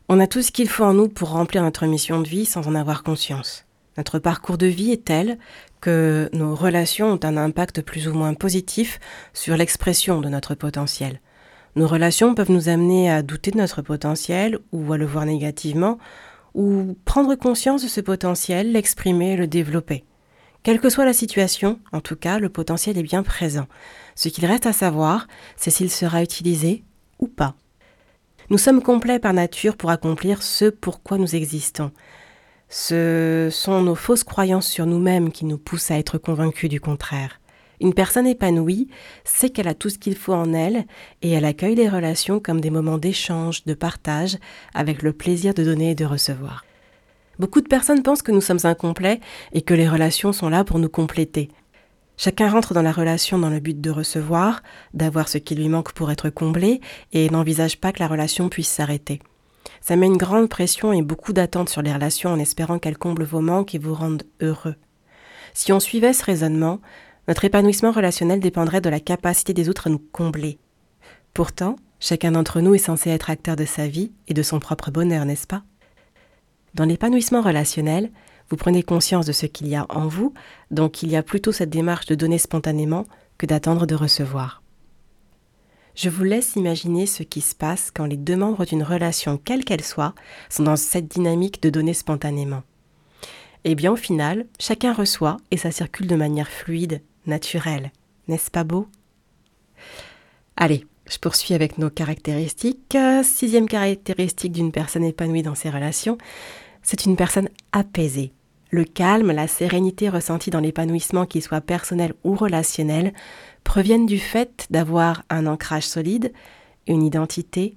On 0.07 0.19
a 0.19 0.27
tout 0.27 0.43
ce 0.43 0.51
qu'il 0.51 0.69
faut 0.69 0.83
en 0.83 0.93
nous 0.93 1.09
pour 1.09 1.29
remplir 1.29 1.63
notre 1.63 1.87
mission 1.87 2.21
de 2.21 2.27
vie 2.27 2.45
sans 2.45 2.67
en 2.67 2.75
avoir 2.75 3.01
conscience. 3.01 3.65
Notre 3.97 4.19
parcours 4.19 4.59
de 4.59 4.67
vie 4.67 4.91
est 4.91 5.03
tel 5.03 5.39
que 5.81 6.29
nos 6.31 6.53
relations 6.53 7.13
ont 7.13 7.19
un 7.23 7.37
impact 7.37 7.81
plus 7.81 8.07
ou 8.07 8.13
moins 8.13 8.35
positif 8.35 8.99
sur 9.33 9.57
l'expression 9.57 10.21
de 10.21 10.29
notre 10.29 10.53
potentiel. 10.53 11.21
Nos 11.75 11.87
relations 11.87 12.35
peuvent 12.35 12.51
nous 12.51 12.69
amener 12.69 13.09
à 13.09 13.23
douter 13.23 13.49
de 13.49 13.57
notre 13.57 13.81
potentiel 13.81 14.59
ou 14.71 14.93
à 14.93 14.97
le 14.97 15.07
voir 15.07 15.25
négativement, 15.25 15.97
ou 16.53 16.95
prendre 17.05 17.33
conscience 17.33 17.81
de 17.81 17.87
ce 17.87 17.99
potentiel, 17.99 18.73
l'exprimer 18.73 19.33
et 19.33 19.37
le 19.37 19.47
développer. 19.47 20.05
Quelle 20.61 20.79
que 20.79 20.89
soit 20.89 21.05
la 21.05 21.13
situation, 21.13 21.79
en 21.91 21.99
tout 21.99 22.15
cas, 22.15 22.37
le 22.37 22.49
potentiel 22.49 22.97
est 22.97 23.03
bien 23.03 23.23
présent. 23.23 23.65
Ce 24.15 24.29
qu'il 24.29 24.45
reste 24.45 24.67
à 24.67 24.73
savoir, 24.73 25.27
c'est 25.57 25.71
s'il 25.71 25.91
sera 25.91 26.21
utilisé 26.21 26.83
ou 27.17 27.27
pas. 27.27 27.55
Nous 28.51 28.59
sommes 28.59 28.83
complets 28.83 29.17
par 29.17 29.33
nature 29.33 29.75
pour 29.75 29.89
accomplir 29.89 30.43
ce 30.43 30.65
pourquoi 30.65 31.17
nous 31.17 31.35
existons. 31.35 31.91
Ce 32.69 33.49
sont 33.51 33.81
nos 33.81 33.95
fausses 33.95 34.23
croyances 34.23 34.67
sur 34.67 34.85
nous-mêmes 34.85 35.31
qui 35.31 35.45
nous 35.45 35.57
poussent 35.57 35.89
à 35.89 35.97
être 35.97 36.19
convaincus 36.19 36.69
du 36.69 36.79
contraire. 36.79 37.39
Une 37.81 37.95
personne 37.95 38.27
épanouie 38.27 38.87
sait 39.23 39.49
qu'elle 39.49 39.67
a 39.67 39.73
tout 39.73 39.89
ce 39.89 39.97
qu'il 39.97 40.15
faut 40.15 40.33
en 40.33 40.53
elle 40.53 40.85
et 41.23 41.31
elle 41.31 41.45
accueille 41.45 41.75
les 41.75 41.89
relations 41.89 42.39
comme 42.39 42.61
des 42.61 42.69
moments 42.69 42.99
d'échange, 42.99 43.65
de 43.65 43.73
partage, 43.73 44.37
avec 44.75 45.01
le 45.01 45.11
plaisir 45.11 45.55
de 45.55 45.63
donner 45.63 45.91
et 45.91 45.95
de 45.95 46.05
recevoir. 46.05 46.65
Beaucoup 47.39 47.61
de 47.61 47.67
personnes 47.67 48.03
pensent 48.03 48.21
que 48.21 48.31
nous 48.31 48.41
sommes 48.41 48.59
incomplets 48.63 49.19
et 49.53 49.63
que 49.63 49.73
les 49.73 49.89
relations 49.89 50.33
sont 50.33 50.49
là 50.49 50.63
pour 50.63 50.77
nous 50.77 50.87
compléter. 50.87 51.49
Chacun 52.17 52.49
rentre 52.49 52.73
dans 52.73 52.81
la 52.81 52.91
relation 52.91 53.37
dans 53.37 53.49
le 53.49 53.59
but 53.59 53.79
de 53.79 53.89
recevoir, 53.89 54.63
d'avoir 54.93 55.27
ce 55.27 55.37
qui 55.37 55.55
lui 55.55 55.67
manque 55.67 55.91
pour 55.93 56.11
être 56.11 56.29
comblé, 56.29 56.79
et 57.11 57.29
n'envisage 57.29 57.79
pas 57.79 57.91
que 57.91 57.99
la 57.99 58.07
relation 58.07 58.49
puisse 58.49 58.69
s'arrêter. 58.69 59.19
Ça 59.81 59.95
met 59.95 60.05
une 60.05 60.17
grande 60.17 60.49
pression 60.49 60.93
et 60.93 61.01
beaucoup 61.01 61.33
d'attentes 61.33 61.69
sur 61.69 61.81
les 61.81 61.93
relations 61.93 62.31
en 62.31 62.39
espérant 62.39 62.79
qu'elles 62.79 62.97
comblent 62.97 63.23
vos 63.23 63.41
manques 63.41 63.75
et 63.75 63.79
vous 63.79 63.93
rendent 63.93 64.23
heureux. 64.41 64.75
Si 65.53 65.71
on 65.73 65.79
suivait 65.79 66.13
ce 66.13 66.23
raisonnement, 66.23 66.79
notre 67.27 67.45
épanouissement 67.45 67.91
relationnel 67.91 68.39
dépendrait 68.39 68.81
de 68.81 68.89
la 68.89 68.99
capacité 68.99 69.53
des 69.53 69.69
autres 69.69 69.87
à 69.87 69.89
nous 69.89 70.01
combler. 70.11 70.59
Pourtant, 71.33 71.75
chacun 71.99 72.31
d'entre 72.31 72.61
nous 72.61 72.75
est 72.75 72.79
censé 72.79 73.09
être 73.09 73.29
acteur 73.29 73.55
de 73.55 73.65
sa 73.65 73.87
vie 73.87 74.11
et 74.27 74.33
de 74.33 74.43
son 74.43 74.59
propre 74.59 74.91
bonheur, 74.91 75.25
n'est-ce 75.25 75.47
pas? 75.47 75.63
Dans 76.75 76.85
l'épanouissement 76.85 77.41
relationnel, 77.41 78.11
vous 78.49 78.57
prenez 78.57 78.83
conscience 78.83 79.25
de 79.25 79.31
ce 79.31 79.45
qu'il 79.45 79.67
y 79.67 79.75
a 79.75 79.85
en 79.89 80.07
vous, 80.07 80.33
donc 80.71 81.03
il 81.03 81.09
y 81.09 81.15
a 81.15 81.23
plutôt 81.23 81.51
cette 81.51 81.69
démarche 81.69 82.05
de 82.05 82.15
donner 82.15 82.37
spontanément 82.37 83.05
que 83.37 83.45
d'attendre 83.45 83.85
de 83.85 83.95
recevoir. 83.95 84.61
Je 85.95 86.09
vous 86.09 86.23
laisse 86.23 86.55
imaginer 86.55 87.05
ce 87.05 87.23
qui 87.23 87.41
se 87.41 87.55
passe 87.55 87.89
quand 87.89 88.05
les 88.05 88.17
deux 88.17 88.35
membres 88.35 88.65
d'une 88.65 88.83
relation, 88.83 89.37
quelle 89.37 89.63
qu'elle 89.63 89.83
soit, 89.83 90.13
sont 90.49 90.63
dans 90.63 90.75
cette 90.75 91.07
dynamique 91.07 91.61
de 91.61 91.69
donner 91.69 91.93
spontanément. 91.93 92.63
Eh 93.63 93.75
bien 93.75 93.91
au 93.91 93.95
final, 93.95 94.45
chacun 94.59 94.93
reçoit 94.93 95.37
et 95.51 95.57
ça 95.57 95.71
circule 95.71 96.07
de 96.07 96.15
manière 96.15 96.49
fluide, 96.49 97.01
naturelle. 97.25 97.91
N'est-ce 98.27 98.51
pas 98.51 98.63
beau? 98.63 98.87
Allez, 100.57 100.85
je 101.09 101.17
poursuis 101.17 101.53
avec 101.53 101.77
nos 101.77 101.89
caractéristiques. 101.89 102.97
Sixième 103.23 103.67
caractéristique 103.67 104.51
d'une 104.51 104.71
personne 104.71 105.03
épanouie 105.03 105.43
dans 105.43 105.55
ses 105.55 105.69
relations, 105.69 106.17
c'est 106.85 107.05
une 107.05 107.17
personne 107.17 107.49
apaisée. 107.73 108.31
Le 108.69 108.85
calme, 108.85 109.31
la 109.31 109.47
sérénité 109.47 110.07
ressentie 110.07 110.51
dans 110.51 110.59
l'épanouissement, 110.59 111.25
qu'il 111.25 111.41
soit 111.41 111.61
personnel 111.61 112.13
ou 112.23 112.35
relationnel, 112.35 113.13
proviennent 113.63 114.05
du 114.05 114.19
fait 114.19 114.67
d'avoir 114.69 115.23
un 115.29 115.47
ancrage 115.47 115.87
solide, 115.87 116.31
une 116.87 117.03
identité, 117.03 117.75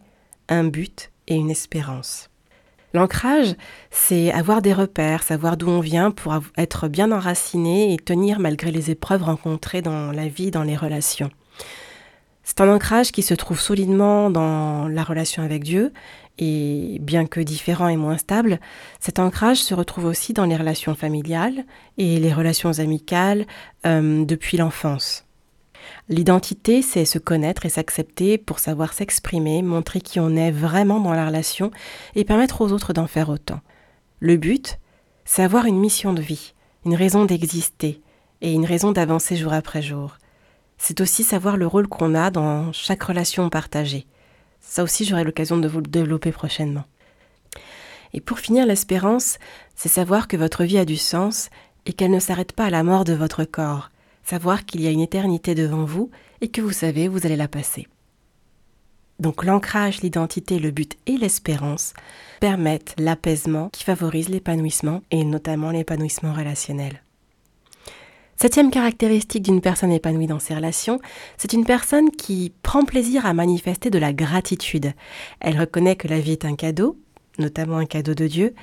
un 0.48 0.64
but 0.64 1.10
et 1.26 1.34
une 1.34 1.50
espérance. 1.50 2.28
L'ancrage, 2.94 3.54
c'est 3.90 4.32
avoir 4.32 4.62
des 4.62 4.72
repères, 4.72 5.22
savoir 5.22 5.56
d'où 5.56 5.68
on 5.68 5.80
vient 5.80 6.10
pour 6.10 6.38
être 6.56 6.88
bien 6.88 7.12
enraciné 7.12 7.92
et 7.92 7.98
tenir 7.98 8.40
malgré 8.40 8.70
les 8.70 8.90
épreuves 8.90 9.22
rencontrées 9.22 9.82
dans 9.82 10.10
la 10.12 10.28
vie, 10.28 10.50
dans 10.50 10.62
les 10.62 10.76
relations. 10.76 11.30
C'est 12.44 12.62
un 12.62 12.74
ancrage 12.74 13.12
qui 13.12 13.22
se 13.22 13.34
trouve 13.34 13.60
solidement 13.60 14.30
dans 14.30 14.88
la 14.88 15.04
relation 15.04 15.42
avec 15.42 15.64
Dieu 15.64 15.92
et 16.38 16.99
bien 17.00 17.26
que 17.26 17.40
différent 17.40 17.88
et 17.88 17.97
moins 17.97 18.18
stable, 18.18 18.61
cet 19.00 19.18
ancrage 19.18 19.59
se 19.59 19.75
retrouve 19.75 20.04
aussi 20.04 20.33
dans 20.33 20.45
les 20.45 20.57
relations 20.57 20.95
familiales 20.95 21.64
et 21.97 22.18
les 22.18 22.33
relations 22.33 22.78
amicales 22.78 23.47
euh, 23.87 24.25
depuis 24.25 24.57
l'enfance. 24.57 25.25
L'identité, 26.09 26.83
c'est 26.83 27.04
se 27.04 27.18
connaître 27.18 27.66
et 27.66 27.71
s'accepter 27.71 28.38
pour 28.38 28.59
savoir 28.59 28.92
s'exprimer, 28.92 29.62
montrer 29.62 30.00
qui 30.00 30.21
on 30.21 30.37
est 30.37 30.50
vraiment 30.50 31.00
dans 31.00 31.12
la 31.12 31.26
relation 31.26 31.71
et 32.14 32.25
permettre 32.25 32.61
aux 32.61 32.73
autres 32.73 32.92
d'en 32.92 33.07
faire 33.07 33.28
autant. 33.28 33.61
Le 34.21 34.37
but, 34.37 34.78
c'est 35.25 35.42
avoir 35.42 35.66
une 35.66 35.78
mission 35.78 36.12
de 36.12 36.23
vie, 36.23 36.54
une 36.85 36.95
raison 36.95 37.25
d'exister 37.25 38.00
et 38.40 38.52
une 38.52 38.64
raison 38.64 38.92
d'avancer 38.92 39.37
jour 39.37 39.52
après 39.52 39.83
jour. 39.83 40.16
C'est 40.78 41.00
aussi 41.00 41.25
savoir 41.25 41.57
le 41.57 41.66
rôle 41.66 41.88
qu'on 41.88 42.14
a 42.14 42.30
dans 42.30 42.73
chaque 42.73 43.02
relation 43.02 43.50
partagée. 43.50 44.07
Ça 44.60 44.82
aussi, 44.82 45.04
j'aurai 45.04 45.24
l'occasion 45.24 45.56
de 45.56 45.68
vous 45.68 45.80
le 45.80 45.86
développer 45.86 46.32
prochainement. 46.32 46.84
Et 48.12 48.20
pour 48.20 48.38
finir, 48.38 48.66
l'espérance, 48.66 49.38
c'est 49.74 49.88
savoir 49.88 50.28
que 50.28 50.36
votre 50.36 50.64
vie 50.64 50.78
a 50.78 50.84
du 50.84 50.96
sens 50.96 51.50
et 51.86 51.92
qu'elle 51.92 52.10
ne 52.10 52.20
s'arrête 52.20 52.52
pas 52.52 52.66
à 52.66 52.70
la 52.70 52.82
mort 52.82 53.04
de 53.04 53.12
votre 53.12 53.44
corps, 53.44 53.90
savoir 54.24 54.64
qu'il 54.64 54.80
y 54.80 54.86
a 54.86 54.90
une 54.90 55.00
éternité 55.00 55.54
devant 55.54 55.84
vous 55.84 56.10
et 56.40 56.48
que 56.48 56.60
vous 56.60 56.72
savez, 56.72 57.08
vous 57.08 57.26
allez 57.26 57.36
la 57.36 57.48
passer. 57.48 57.86
Donc 59.18 59.44
l'ancrage, 59.44 60.00
l'identité, 60.02 60.58
le 60.58 60.70
but 60.70 60.96
et 61.06 61.16
l'espérance 61.16 61.92
permettent 62.40 62.94
l'apaisement 62.98 63.68
qui 63.70 63.82
favorise 63.82 64.28
l'épanouissement 64.28 65.02
et 65.10 65.24
notamment 65.24 65.70
l'épanouissement 65.70 66.32
relationnel. 66.32 67.02
Septième 68.40 68.71
caractéristique 68.71 69.42
d'une 69.42 69.61
personne 69.61 69.90
épanouie 69.90 70.28
dans 70.28 70.38
ses 70.38 70.54
relations, 70.54 71.00
c'est 71.38 71.54
une 71.54 71.64
personne 71.64 72.12
qui 72.12 72.52
prend 72.62 72.85
plaisir 72.85 73.26
à 73.26 73.35
manifester 73.35 73.90
de 73.90 73.99
la 73.99 74.12
gratitude. 74.12 74.92
Elle 75.40 75.59
reconnaît 75.59 75.97
que 75.97 76.07
la 76.07 76.21
vie 76.21 76.33
est 76.33 76.45
un 76.45 76.54
cadeau, 76.54 76.97
notamment 77.40 77.78
un 77.78 77.85
cadeau 77.85 78.14
de 78.14 78.28
Dieu, 78.28 78.54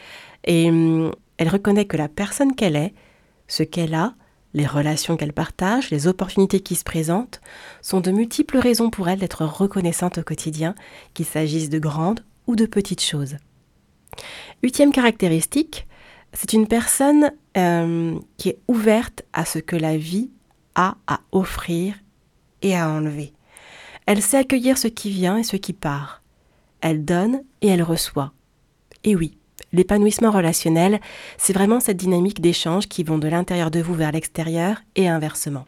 et 0.45 0.69
hum, 0.69 1.11
elle 1.37 1.49
reconnaît 1.49 1.83
que 1.83 1.97
la 1.97 2.07
personne 2.07 2.55
qu'elle 2.55 2.77
est, 2.77 2.93
ce 3.49 3.63
qu'elle 3.63 3.95
a, 3.95 4.13
les 4.53 4.65
relations 4.65 5.17
qu'elle 5.17 5.33
partage, 5.33 5.89
les 5.89 6.07
opportunités 6.07 6.61
qui 6.61 6.75
se 6.75 6.85
présentent, 6.85 7.41
sont 7.81 7.99
de 7.99 8.11
multiples 8.11 8.59
raisons 8.59 8.89
pour 8.89 9.09
elle 9.09 9.19
d'être 9.19 9.43
reconnaissante 9.43 10.19
au 10.19 10.23
quotidien, 10.23 10.73
qu'il 11.13 11.25
s'agisse 11.25 11.69
de 11.69 11.79
grandes 11.79 12.23
ou 12.47 12.55
de 12.55 12.65
petites 12.65 13.03
choses. 13.03 13.35
Huitième 14.63 14.93
caractéristique, 14.93 15.85
c'est 16.31 16.53
une 16.53 16.67
personne 16.67 17.33
euh, 17.57 18.19
qui 18.37 18.49
est 18.49 18.59
ouverte 18.67 19.23
à 19.33 19.45
ce 19.45 19.59
que 19.59 19.75
la 19.75 19.97
vie 19.97 20.31
a 20.75 20.95
à 21.07 21.21
offrir 21.31 21.95
et 22.61 22.75
à 22.75 22.89
enlever. 22.89 23.33
Elle 24.05 24.21
sait 24.21 24.37
accueillir 24.37 24.77
ce 24.77 24.87
qui 24.87 25.09
vient 25.09 25.37
et 25.37 25.43
ce 25.43 25.55
qui 25.55 25.73
part. 25.73 26.21
Elle 26.81 27.05
donne 27.05 27.41
et 27.61 27.67
elle 27.67 27.83
reçoit. 27.83 28.33
Et 29.03 29.15
oui, 29.15 29.37
l'épanouissement 29.71 30.31
relationnel, 30.31 30.99
c'est 31.37 31.53
vraiment 31.53 31.79
cette 31.79 31.97
dynamique 31.97 32.41
d'échange 32.41 32.87
qui 32.87 33.03
vont 33.03 33.17
de 33.17 33.27
l'intérieur 33.27 33.71
de 33.71 33.81
vous 33.81 33.93
vers 33.93 34.11
l'extérieur 34.11 34.77
et 34.95 35.07
inversement. 35.07 35.65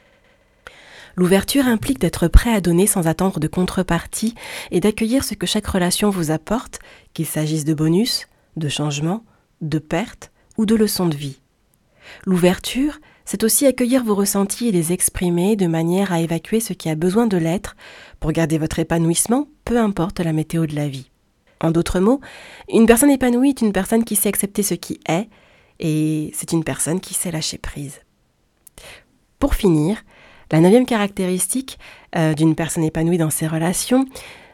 L'ouverture 1.16 1.66
implique 1.66 2.00
d'être 2.00 2.28
prêt 2.28 2.54
à 2.54 2.62
donner 2.62 2.86
sans 2.86 3.08
attendre 3.08 3.40
de 3.40 3.48
contrepartie 3.48 4.36
et 4.70 4.80
d'accueillir 4.80 5.24
ce 5.24 5.34
que 5.34 5.48
chaque 5.48 5.66
relation 5.66 6.12
vous 6.12 6.30
apporte, 6.30 6.80
qu'il 7.14 7.26
s'agisse 7.26 7.66
de 7.66 7.74
bonus, 7.74 8.28
de 8.56 8.70
changements, 8.70 9.24
de 9.62 9.80
pertes 9.80 10.32
ou 10.58 10.68
de 10.68 10.76
leçons 10.76 11.08
de 11.08 11.16
vie. 11.16 11.40
L'ouverture, 12.26 13.00
c'est 13.26 13.44
aussi 13.44 13.66
accueillir 13.66 14.04
vos 14.04 14.16
ressentis 14.16 14.70
et 14.70 14.72
les 14.72 14.94
exprimer 14.94 15.56
de 15.56 15.68
manière 15.68 16.12
à 16.12 16.22
évacuer 16.22 16.60
ce 16.60 16.74
qui 16.74 16.90
a 16.90 16.96
besoin 16.96 17.28
de 17.28 17.38
l'être 17.38 17.76
pour 18.20 18.32
garder 18.32 18.58
votre 18.58 18.80
épanouissement, 18.80 19.48
peu 19.66 19.78
importe 19.78 20.20
la 20.20 20.34
météo 20.34 20.66
de 20.66 20.76
la 20.76 20.88
vie. 20.88 21.10
En 21.62 21.72
d'autres 21.72 22.00
mots, 22.00 22.22
une 22.72 22.86
personne 22.86 23.10
épanouie 23.10 23.50
est 23.50 23.62
une 23.62 23.74
personne 23.74 24.04
qui 24.04 24.16
sait 24.16 24.30
accepter 24.30 24.64
ce 24.64 24.76
qui 24.76 25.00
est 25.10 25.28
et 25.80 26.32
c'est 26.34 26.52
une 26.52 26.64
personne 26.64 27.00
qui 27.00 27.14
sait 27.14 27.32
lâcher 27.32 27.58
prise. 27.58 28.00
Pour 29.40 29.56
finir, 29.56 30.04
la 30.52 30.60
neuvième 30.60 30.86
caractéristique 30.86 31.78
euh, 32.16 32.34
d'une 32.34 32.56
personne 32.56 32.84
épanouie 32.84 33.18
dans 33.18 33.30
ses 33.30 33.48
relations, 33.48 34.06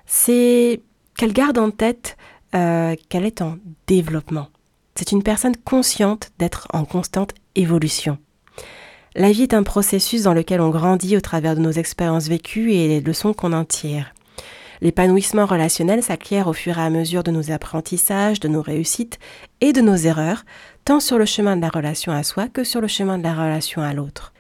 c'est 0.05 0.81
qu'elle 1.17 1.33
garde 1.33 1.57
en 1.57 1.72
tête 1.72 2.17
euh, 2.55 2.95
qu'elle 3.10 3.25
est 3.25 3.41
en 3.41 3.57
développement. 3.88 4.48
C'est 4.95 5.12
une 5.12 5.24
personne 5.24 5.55
consciente 5.57 6.31
d'être 6.39 6.67
en 6.74 6.86
constante 6.86 7.33
évolution. 7.55 8.17
La 9.15 9.31
vie 9.31 9.43
est 9.43 9.53
un 9.53 9.63
processus 9.63 10.24
dans 10.24 10.33
lequel 10.33 10.60
on 10.60 10.69
grandit 10.69 11.15
au 11.15 11.22
travers 11.22 11.55
de 11.55 11.62
nos 11.62 11.72
expériences 11.72 12.27
vécues 12.27 12.74
et 12.74 12.88
les 12.88 13.01
leçons 13.01 13.33
qu'on 13.33 13.53
en 13.53 13.65
tire. 13.65 14.13
L'épanouissement 14.81 15.45
relationnel 15.45 16.03
s'acquiert 16.03 16.48
au 16.48 16.53
fur 16.53 16.77
et 16.77 16.81
à 16.81 16.89
mesure 16.89 17.24
de 17.24 17.31
nos 17.31 17.51
apprentissages, 17.51 18.39
de 18.39 18.48
nos 18.48 18.62
réussites 18.62 19.19
et 19.62 19.72
de 19.72 19.81
nos 19.81 19.95
erreurs, 19.95 20.45
tant 20.83 21.00
sur 21.00 21.17
le 21.17 21.25
chemin 21.25 21.55
de 21.55 21.62
la 21.62 21.69
relation 21.69 22.12
à 22.12 22.24
soi 22.24 22.48
que 22.48 22.63
sur 22.63 22.81
le 22.81 22.88
chemin 22.88 23.17
de 23.17 23.24
la 23.24 23.33
relation 23.33 23.81
à 23.81 23.93
l'autre. 23.93 24.33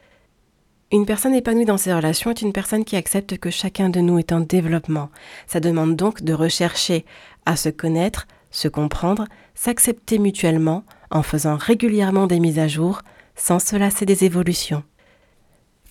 Une 0.91 1.05
personne 1.05 1.33
épanouie 1.33 1.65
dans 1.65 1.77
ses 1.77 1.93
relations 1.93 2.29
est 2.29 2.41
une 2.41 2.53
personne 2.53 2.83
qui 2.83 2.95
accepte 2.95 3.37
que 3.37 3.49
chacun 3.49 3.89
de 3.89 3.99
nous 3.99 4.19
est 4.19 4.31
en 4.31 4.41
développement. 4.41 5.09
Ça 5.47 5.59
demande 5.59 5.95
donc 5.95 6.23
de 6.23 6.33
rechercher 6.33 7.05
à 7.45 7.55
se 7.55 7.69
connaître, 7.69 8.27
se 8.51 8.67
comprendre, 8.67 9.25
s'accepter 9.55 10.19
mutuellement 10.19 10.83
en 11.13 11.23
faisant 11.23 11.55
régulièrement 11.55 12.27
des 12.27 12.39
mises 12.39 12.59
à 12.59 12.67
jour 12.67 13.01
sans 13.35 13.59
se 13.59 13.75
lasser 13.75 14.05
des 14.05 14.25
évolutions. 14.25 14.83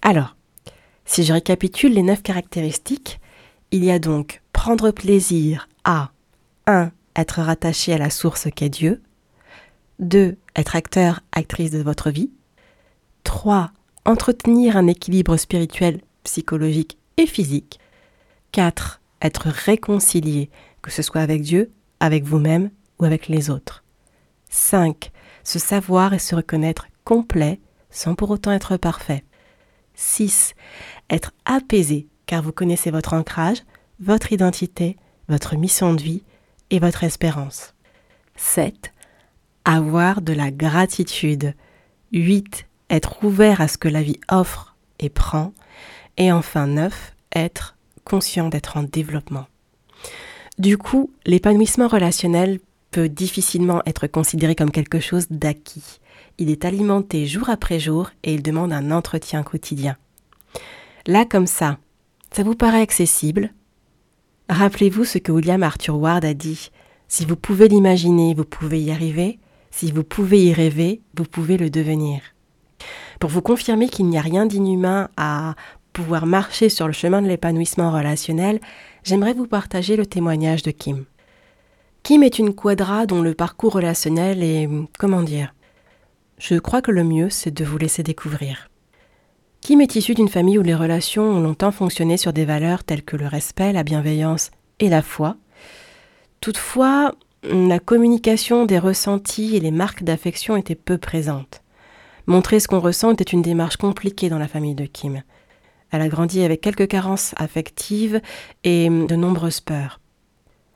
Alors, 0.02 0.37
si 1.05 1.25
je 1.25 1.33
récapitule 1.33 1.95
les 1.95 2.02
neuf 2.02 2.23
caractéristiques, 2.23 3.21
il 3.71 3.85
y 3.85 3.91
a 3.91 3.99
donc 3.99 4.43
prendre 4.52 4.91
plaisir 4.91 5.69
à 5.85 6.11
1. 6.67 6.91
Être 7.17 7.41
rattaché 7.41 7.93
à 7.93 7.99
la 7.99 8.11
source 8.11 8.49
qu'est 8.55 8.69
Dieu. 8.69 9.02
2. 9.99 10.37
Être 10.57 10.76
acteur, 10.76 11.21
actrice 11.33 11.71
de 11.71 11.83
votre 11.83 12.11
vie. 12.11 12.31
3. 13.25 13.71
Entretenir 14.05 14.76
un 14.76 14.87
équilibre 14.88 15.37
spirituel, 15.37 16.00
psychologique 16.25 16.99
et 17.17 17.26
physique. 17.26 17.79
4. 18.52 19.00
Être 19.21 19.49
réconcilié, 19.49 20.50
que 20.81 20.91
ce 20.91 21.02
soit 21.02 21.21
avec 21.21 21.43
Dieu, 21.43 21.71
avec 22.00 22.25
vous-même 22.25 22.71
ou 22.99 23.05
avec 23.05 23.29
les 23.29 23.50
autres. 23.50 23.85
5. 24.52 25.11
Se 25.44 25.59
savoir 25.59 26.12
et 26.12 26.18
se 26.18 26.35
reconnaître 26.35 26.87
complet 27.04 27.59
sans 27.90 28.14
pour 28.14 28.30
autant 28.30 28.52
être 28.52 28.76
parfait. 28.76 29.25
6. 29.94 30.54
Être 31.11 31.32
apaisé 31.47 32.06
car 32.26 32.42
vous 32.42 32.52
connaissez 32.52 32.90
votre 32.90 33.14
ancrage, 33.14 33.62
votre 33.99 34.30
identité, 34.32 34.97
votre 35.28 35.56
mission 35.56 35.94
de 35.94 36.02
vie 36.02 36.23
et 36.71 36.78
votre 36.78 37.02
espérance. 37.02 37.75
7. 38.37 38.92
Avoir 39.64 40.21
de 40.21 40.35
la 40.35 40.50
gratitude. 40.50 41.54
8. 42.12 42.66
Être 42.90 43.25
ouvert 43.25 43.62
à 43.62 43.68
ce 43.68 43.78
que 43.78 43.88
la 43.88 44.02
vie 44.02 44.21
offre 44.30 44.76
et 44.99 45.09
prend. 45.09 45.54
Et 46.18 46.30
enfin 46.30 46.66
9. 46.66 47.14
Être 47.35 47.76
conscient 48.04 48.50
d'être 48.50 48.76
en 48.76 48.82
développement. 48.82 49.47
Du 50.59 50.76
coup, 50.76 51.11
l'épanouissement 51.25 51.88
relationnel 51.88 52.61
peut 52.92 53.08
difficilement 53.08 53.82
être 53.87 54.06
considéré 54.06 54.54
comme 54.54 54.70
quelque 54.70 55.00
chose 55.00 55.26
d'acquis. 55.30 55.99
Il 56.38 56.50
est 56.50 56.64
alimenté 56.64 57.26
jour 57.26 57.50
après 57.50 57.80
jour 57.80 58.11
et 58.22 58.34
il 58.34 58.42
demande 58.42 58.72
un 58.72 58.90
entretien 58.90 59.42
quotidien. 59.42 59.96
Là, 61.06 61.25
comme 61.25 61.49
ça, 61.49 61.78
ça 62.30 62.44
vous 62.44 62.54
paraît 62.54 62.80
accessible? 62.80 63.52
Rappelez-vous 64.49 65.04
ce 65.04 65.18
que 65.18 65.32
William 65.32 65.62
Arthur 65.62 65.99
Ward 65.99 66.25
a 66.25 66.34
dit. 66.34 66.70
Si 67.08 67.25
vous 67.25 67.37
pouvez 67.37 67.68
l'imaginer, 67.68 68.34
vous 68.34 68.44
pouvez 68.44 68.80
y 68.80 68.90
arriver. 68.90 69.38
Si 69.70 69.90
vous 69.90 70.04
pouvez 70.04 70.44
y 70.44 70.52
rêver, 70.52 71.00
vous 71.16 71.25
pouvez 71.25 71.56
le 71.56 71.70
devenir. 71.70 72.20
Pour 73.18 73.30
vous 73.30 73.42
confirmer 73.42 73.88
qu'il 73.88 74.06
n'y 74.06 74.18
a 74.18 74.22
rien 74.22 74.46
d'inhumain 74.46 75.08
à 75.16 75.54
pouvoir 75.92 76.26
marcher 76.26 76.68
sur 76.68 76.87
le 76.87 76.92
chemin 76.92 77.22
de 77.22 77.28
l'épanouissement 77.28 77.90
relationnel, 77.90 78.61
j'aimerais 79.04 79.34
vous 79.34 79.46
partager 79.46 79.96
le 79.96 80.06
témoignage 80.06 80.62
de 80.62 80.70
Kim. 80.70 81.04
Kim 82.02 82.25
est 82.25 82.40
une 82.40 82.52
quadra 82.52 83.06
dont 83.06 83.23
le 83.23 83.32
parcours 83.32 83.75
relationnel 83.75 84.42
est, 84.42 84.68
comment 84.99 85.23
dire, 85.23 85.54
je 86.38 86.56
crois 86.56 86.82
que 86.82 86.90
le 86.90 87.04
mieux 87.04 87.30
c'est 87.30 87.52
de 87.52 87.64
vous 87.64 87.78
laisser 87.78 88.02
découvrir. 88.02 88.68
Kim 89.61 89.80
est 89.80 89.94
issue 89.94 90.14
d'une 90.14 90.28
famille 90.28 90.59
où 90.59 90.62
les 90.62 90.75
relations 90.75 91.23
ont 91.23 91.40
longtemps 91.40 91.71
fonctionné 91.71 92.16
sur 92.16 92.32
des 92.32 92.44
valeurs 92.44 92.82
telles 92.82 93.04
que 93.04 93.16
le 93.16 93.28
respect, 93.28 93.73
la 93.73 93.85
bienveillance 93.85 94.50
et 94.80 94.88
la 94.88 95.00
foi? 95.00 95.37
Toutefois, 96.40 97.14
la 97.44 97.78
communication 97.78 98.66
des 98.66 98.80
ressentis 98.80 99.56
et 99.56 99.61
les 99.61 99.71
marques 99.71 100.02
d'affection 100.02 100.56
étaient 100.56 100.75
peu 100.75 100.99
présentes. 100.99 101.62
Montrer 102.26 102.59
ce 102.59 102.66
qu'on 102.66 102.80
ressent 102.80 103.12
était 103.12 103.23
une 103.23 103.42
démarche 103.42 103.76
compliquée 103.76 104.28
dans 104.28 104.40
la 104.40 104.49
famille 104.49 104.75
de 104.75 104.87
Kim. 104.87 105.23
Elle 105.92 106.02
a 106.02 106.09
grandi 106.09 106.42
avec 106.42 106.61
quelques 106.61 106.88
carences 106.88 107.32
affectives 107.37 108.21
et 108.64 108.88
de 108.88 109.14
nombreuses 109.14 109.61
peurs. 109.61 110.00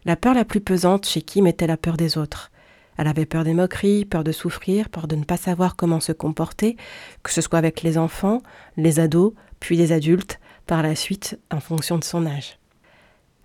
La 0.06 0.14
peur 0.14 0.34
la 0.34 0.44
plus 0.44 0.60
pesante 0.60 1.04
chez 1.04 1.20
Kim 1.20 1.48
était 1.48 1.66
la 1.66 1.76
peur 1.76 1.96
des 1.96 2.16
autres. 2.16 2.52
Elle 2.96 3.08
avait 3.08 3.26
peur 3.26 3.42
des 3.42 3.54
moqueries, 3.54 4.04
peur 4.04 4.22
de 4.22 4.30
souffrir, 4.30 4.88
peur 4.88 5.08
de 5.08 5.16
ne 5.16 5.24
pas 5.24 5.36
savoir 5.36 5.74
comment 5.74 5.98
se 5.98 6.12
comporter, 6.12 6.76
que 7.24 7.32
ce 7.32 7.40
soit 7.40 7.58
avec 7.58 7.82
les 7.82 7.98
enfants, 7.98 8.40
les 8.76 9.00
ados, 9.00 9.32
puis 9.58 9.76
les 9.76 9.90
adultes, 9.90 10.38
par 10.64 10.84
la 10.84 10.94
suite 10.94 11.40
en 11.50 11.58
fonction 11.58 11.98
de 11.98 12.04
son 12.04 12.24
âge. 12.24 12.56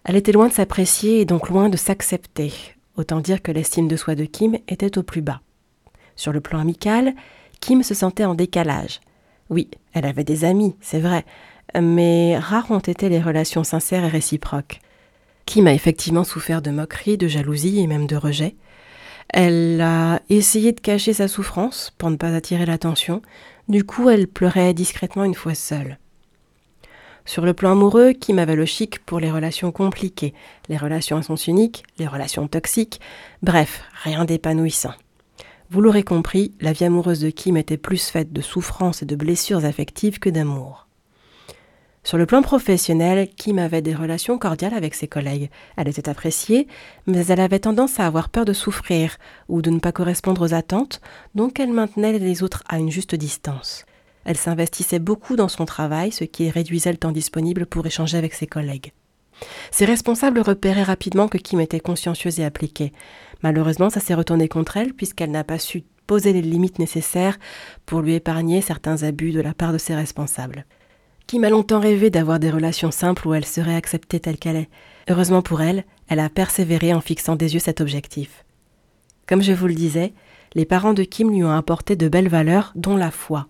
Elle 0.03 0.15
était 0.15 0.31
loin 0.31 0.49
de 0.49 0.53
s'apprécier 0.53 1.19
et 1.19 1.25
donc 1.25 1.49
loin 1.49 1.67
de 1.67 1.77
s'accepter. 1.77 2.53
Autant 2.95 3.21
dire 3.21 3.41
que 3.41 3.51
l'estime 3.51 3.87
de 3.87 3.95
soi 3.95 4.13
de 4.13 4.25
Kim 4.25 4.55
était 4.67 4.99
au 4.99 5.03
plus 5.03 5.21
bas. 5.23 5.41
Sur 6.15 6.31
le 6.31 6.41
plan 6.41 6.59
amical, 6.59 7.15
Kim 7.59 7.81
se 7.81 7.95
sentait 7.95 8.25
en 8.25 8.35
décalage. 8.35 9.01
Oui, 9.49 9.67
elle 9.93 10.05
avait 10.05 10.23
des 10.23 10.45
amis, 10.45 10.75
c'est 10.79 10.99
vrai, 10.99 11.25
mais 11.73 12.37
rares 12.37 12.69
ont 12.69 12.77
été 12.77 13.09
les 13.09 13.19
relations 13.19 13.63
sincères 13.63 14.05
et 14.05 14.09
réciproques. 14.09 14.79
Kim 15.45 15.67
a 15.67 15.73
effectivement 15.73 16.23
souffert 16.23 16.61
de 16.61 16.71
moqueries, 16.71 17.17
de 17.17 17.27
jalousie 17.27 17.79
et 17.79 17.87
même 17.87 18.07
de 18.07 18.15
rejet. 18.15 18.55
Elle 19.29 19.79
a 19.81 20.21
essayé 20.29 20.71
de 20.71 20.79
cacher 20.79 21.13
sa 21.13 21.27
souffrance 21.27 21.93
pour 21.97 22.09
ne 22.09 22.17
pas 22.17 22.33
attirer 22.35 22.65
l'attention. 22.65 23.21
Du 23.69 23.83
coup, 23.83 24.09
elle 24.09 24.27
pleurait 24.27 24.73
discrètement 24.73 25.23
une 25.23 25.35
fois 25.35 25.55
seule. 25.55 25.97
Sur 27.25 27.45
le 27.45 27.53
plan 27.53 27.71
amoureux, 27.71 28.13
Kim 28.13 28.39
avait 28.39 28.55
le 28.55 28.65
chic 28.65 28.99
pour 29.05 29.19
les 29.19 29.31
relations 29.31 29.71
compliquées, 29.71 30.33
les 30.69 30.77
relations 30.77 31.17
à 31.17 31.21
sens 31.21 31.47
unique, 31.47 31.83
les 31.97 32.07
relations 32.07 32.47
toxiques, 32.47 32.99
bref, 33.41 33.83
rien 34.03 34.25
d'épanouissant. 34.25 34.93
Vous 35.69 35.81
l'aurez 35.81 36.03
compris, 36.03 36.51
la 36.59 36.73
vie 36.73 36.85
amoureuse 36.85 37.21
de 37.21 37.29
Kim 37.29 37.55
était 37.55 37.77
plus 37.77 38.09
faite 38.09 38.33
de 38.33 38.41
souffrances 38.41 39.03
et 39.03 39.05
de 39.05 39.15
blessures 39.15 39.63
affectives 39.63 40.19
que 40.19 40.29
d'amour. 40.29 40.87
Sur 42.03 42.17
le 42.17 42.25
plan 42.25 42.41
professionnel, 42.41 43.29
Kim 43.37 43.59
avait 43.59 43.83
des 43.83 43.93
relations 43.93 44.39
cordiales 44.39 44.73
avec 44.73 44.95
ses 44.95 45.07
collègues. 45.07 45.51
Elle 45.77 45.87
était 45.87 46.09
appréciée, 46.09 46.67
mais 47.05 47.27
elle 47.27 47.39
avait 47.39 47.59
tendance 47.59 47.99
à 47.99 48.07
avoir 48.07 48.29
peur 48.29 48.43
de 48.43 48.53
souffrir 48.53 49.17
ou 49.49 49.61
de 49.61 49.69
ne 49.69 49.79
pas 49.79 49.91
correspondre 49.91 50.41
aux 50.41 50.53
attentes, 50.55 50.99
donc 51.35 51.59
elle 51.59 51.71
maintenait 51.71 52.17
les 52.17 52.41
autres 52.41 52.63
à 52.67 52.79
une 52.79 52.89
juste 52.89 53.13
distance. 53.13 53.85
Elle 54.25 54.37
s'investissait 54.37 54.99
beaucoup 54.99 55.35
dans 55.35 55.47
son 55.47 55.65
travail, 55.65 56.11
ce 56.11 56.23
qui 56.23 56.49
réduisait 56.49 56.91
le 56.91 56.97
temps 56.97 57.11
disponible 57.11 57.67
pour 57.67 57.85
échanger 57.85 58.17
avec 58.17 58.33
ses 58.33 58.47
collègues. 58.47 58.93
Ses 59.69 59.85
responsables 59.85 60.39
repéraient 60.39 60.83
rapidement 60.83 61.27
que 61.27 61.37
Kim 61.37 61.59
était 61.59 61.79
consciencieuse 61.79 62.39
et 62.39 62.45
appliquée. 62.45 62.93
Malheureusement, 63.43 63.89
ça 63.89 63.99
s'est 63.99 64.13
retourné 64.13 64.47
contre 64.47 64.77
elle 64.77 64.93
puisqu'elle 64.93 65.31
n'a 65.31 65.43
pas 65.43 65.59
su 65.59 65.83
poser 66.07 66.33
les 66.33 66.41
limites 66.41 66.79
nécessaires 66.79 67.39
pour 67.85 68.01
lui 68.01 68.15
épargner 68.15 68.61
certains 68.61 69.03
abus 69.03 69.31
de 69.31 69.41
la 69.41 69.53
part 69.53 69.71
de 69.71 69.77
ses 69.77 69.95
responsables. 69.95 70.65
Kim 71.31 71.45
a 71.45 71.49
longtemps 71.49 71.79
rêvé 71.79 72.09
d'avoir 72.09 72.39
des 72.39 72.51
relations 72.51 72.91
simples 72.91 73.25
où 73.25 73.33
elle 73.33 73.45
serait 73.45 73.77
acceptée 73.77 74.19
telle 74.19 74.37
qu'elle 74.37 74.57
est. 74.57 74.69
Heureusement 75.09 75.41
pour 75.41 75.61
elle, 75.61 75.85
elle 76.09 76.19
a 76.19 76.27
persévéré 76.27 76.93
en 76.93 76.99
fixant 76.99 77.37
des 77.37 77.53
yeux 77.53 77.61
cet 77.61 77.79
objectif. 77.79 78.43
Comme 79.29 79.41
je 79.41 79.53
vous 79.53 79.67
le 79.67 79.73
disais, 79.73 80.11
les 80.55 80.65
parents 80.65 80.93
de 80.93 81.03
Kim 81.03 81.31
lui 81.31 81.41
ont 81.45 81.51
apporté 81.51 81.95
de 81.95 82.09
belles 82.09 82.27
valeurs, 82.27 82.73
dont 82.75 82.97
la 82.97 83.11
foi. 83.11 83.47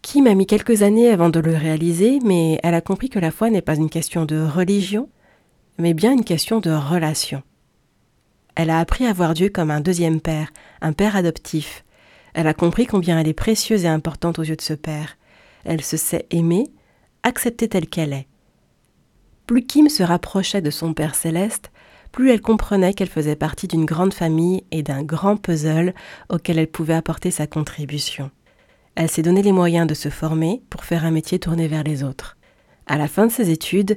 Kim 0.00 0.26
a 0.28 0.34
mis 0.34 0.46
quelques 0.46 0.80
années 0.80 1.10
avant 1.10 1.28
de 1.28 1.40
le 1.40 1.54
réaliser, 1.54 2.20
mais 2.24 2.58
elle 2.62 2.72
a 2.72 2.80
compris 2.80 3.10
que 3.10 3.18
la 3.18 3.30
foi 3.30 3.50
n'est 3.50 3.60
pas 3.60 3.76
une 3.76 3.90
question 3.90 4.24
de 4.24 4.40
religion, 4.40 5.10
mais 5.76 5.92
bien 5.92 6.12
une 6.12 6.24
question 6.24 6.58
de 6.58 6.70
relation. 6.70 7.42
Elle 8.54 8.70
a 8.70 8.78
appris 8.78 9.04
à 9.04 9.12
voir 9.12 9.34
Dieu 9.34 9.50
comme 9.50 9.70
un 9.70 9.82
deuxième 9.82 10.22
père, 10.22 10.48
un 10.80 10.94
père 10.94 11.16
adoptif. 11.16 11.84
Elle 12.32 12.46
a 12.46 12.54
compris 12.54 12.86
combien 12.86 13.20
elle 13.20 13.28
est 13.28 13.34
précieuse 13.34 13.84
et 13.84 13.88
importante 13.88 14.38
aux 14.38 14.44
yeux 14.44 14.56
de 14.56 14.62
ce 14.62 14.72
père. 14.72 15.18
Elle 15.64 15.82
se 15.82 15.98
sait 15.98 16.24
aimée, 16.30 16.70
acceptée 17.22 17.68
telle 17.68 17.88
qu'elle 17.88 18.12
est. 18.12 18.26
Plus 19.46 19.66
Kim 19.66 19.88
se 19.88 20.02
rapprochait 20.02 20.62
de 20.62 20.70
son 20.70 20.94
Père 20.94 21.14
céleste, 21.14 21.70
plus 22.12 22.30
elle 22.30 22.40
comprenait 22.40 22.94
qu'elle 22.94 23.08
faisait 23.08 23.36
partie 23.36 23.68
d'une 23.68 23.84
grande 23.84 24.14
famille 24.14 24.64
et 24.70 24.82
d'un 24.82 25.02
grand 25.02 25.36
puzzle 25.36 25.94
auquel 26.28 26.58
elle 26.58 26.70
pouvait 26.70 26.94
apporter 26.94 27.30
sa 27.30 27.46
contribution. 27.46 28.30
Elle 28.94 29.08
s'est 29.08 29.22
donné 29.22 29.42
les 29.42 29.52
moyens 29.52 29.86
de 29.86 29.94
se 29.94 30.08
former 30.08 30.62
pour 30.70 30.84
faire 30.84 31.04
un 31.04 31.10
métier 31.10 31.38
tourné 31.38 31.68
vers 31.68 31.84
les 31.84 32.02
autres. 32.02 32.36
À 32.86 32.98
la 32.98 33.08
fin 33.08 33.26
de 33.26 33.32
ses 33.32 33.50
études, 33.50 33.96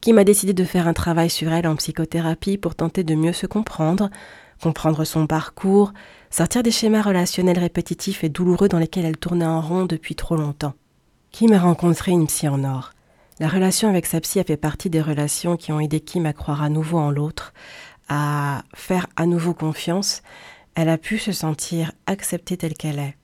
Kim 0.00 0.18
a 0.18 0.24
décidé 0.24 0.52
de 0.52 0.64
faire 0.64 0.88
un 0.88 0.92
travail 0.92 1.30
sur 1.30 1.52
elle 1.52 1.68
en 1.68 1.76
psychothérapie 1.76 2.58
pour 2.58 2.74
tenter 2.74 3.04
de 3.04 3.14
mieux 3.14 3.32
se 3.32 3.46
comprendre, 3.46 4.10
comprendre 4.60 5.04
son 5.04 5.28
parcours, 5.28 5.92
sortir 6.30 6.64
des 6.64 6.72
schémas 6.72 7.02
relationnels 7.02 7.58
répétitifs 7.58 8.24
et 8.24 8.28
douloureux 8.28 8.68
dans 8.68 8.80
lesquels 8.80 9.04
elle 9.04 9.16
tournait 9.16 9.44
en 9.44 9.60
rond 9.60 9.84
depuis 9.84 10.16
trop 10.16 10.36
longtemps. 10.36 10.74
Kim 11.32 11.54
a 11.54 11.58
rencontré 11.58 12.12
une 12.12 12.26
psy 12.26 12.46
en 12.46 12.62
or? 12.62 12.92
La 13.40 13.48
relation 13.48 13.88
avec 13.88 14.04
sa 14.04 14.20
psy 14.20 14.38
a 14.38 14.44
fait 14.44 14.58
partie 14.58 14.90
des 14.90 15.00
relations 15.00 15.56
qui 15.56 15.72
ont 15.72 15.80
aidé 15.80 15.98
Kim 15.98 16.26
à 16.26 16.34
croire 16.34 16.62
à 16.62 16.68
nouveau 16.68 16.98
en 16.98 17.10
l'autre, 17.10 17.54
à 18.10 18.64
faire 18.74 19.06
à 19.16 19.24
nouveau 19.24 19.54
confiance. 19.54 20.22
Elle 20.74 20.90
a 20.90 20.98
pu 20.98 21.16
se 21.16 21.32
sentir 21.32 21.92
acceptée 22.06 22.58
telle 22.58 22.74
qu'elle 22.74 22.98
est. 22.98 23.16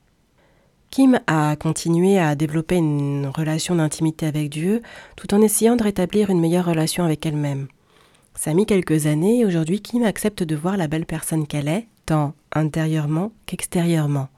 Kim 0.88 1.20
a 1.26 1.54
continué 1.56 2.18
à 2.18 2.34
développer 2.34 2.76
une 2.76 3.26
relation 3.26 3.74
d'intimité 3.74 4.26
avec 4.26 4.48
Dieu 4.48 4.80
tout 5.14 5.34
en 5.34 5.42
essayant 5.42 5.76
de 5.76 5.84
rétablir 5.84 6.30
une 6.30 6.40
meilleure 6.40 6.64
relation 6.64 7.04
avec 7.04 7.26
elle-même. 7.26 7.68
Ça 8.34 8.52
a 8.52 8.54
mis 8.54 8.64
quelques 8.64 9.06
années 9.06 9.40
et 9.40 9.44
aujourd'hui 9.44 9.82
Kim 9.82 10.02
accepte 10.02 10.42
de 10.42 10.56
voir 10.56 10.78
la 10.78 10.88
belle 10.88 11.04
personne 11.04 11.46
qu'elle 11.46 11.68
est, 11.68 11.86
tant 12.06 12.32
intérieurement 12.54 13.32
qu'extérieurement. 13.44 14.28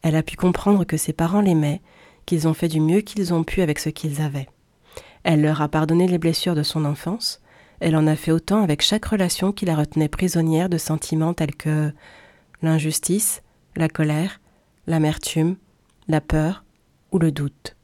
Elle 0.00 0.16
a 0.16 0.22
pu 0.22 0.36
comprendre 0.36 0.84
que 0.84 0.96
ses 0.96 1.12
parents 1.12 1.42
l'aimaient, 1.42 1.82
qu'ils 2.26 2.46
ont 2.48 2.54
fait 2.54 2.68
du 2.68 2.80
mieux 2.80 3.00
qu'ils 3.00 3.32
ont 3.32 3.44
pu 3.44 3.62
avec 3.62 3.78
ce 3.78 3.88
qu'ils 3.88 4.20
avaient. 4.20 4.48
Elle 5.22 5.42
leur 5.42 5.62
a 5.62 5.68
pardonné 5.68 6.06
les 6.06 6.18
blessures 6.18 6.54
de 6.54 6.62
son 6.62 6.84
enfance, 6.84 7.40
elle 7.80 7.96
en 7.96 8.06
a 8.06 8.16
fait 8.16 8.32
autant 8.32 8.62
avec 8.62 8.82
chaque 8.82 9.04
relation 9.04 9.52
qui 9.52 9.64
la 9.64 9.76
retenait 9.76 10.08
prisonnière 10.08 10.68
de 10.68 10.78
sentiments 10.78 11.34
tels 11.34 11.54
que 11.54 11.92
l'injustice, 12.62 13.42
la 13.76 13.88
colère, 13.88 14.40
l'amertume, 14.86 15.56
la 16.08 16.20
peur 16.20 16.64
ou 17.12 17.18
le 17.18 17.32
doute. 17.32 17.76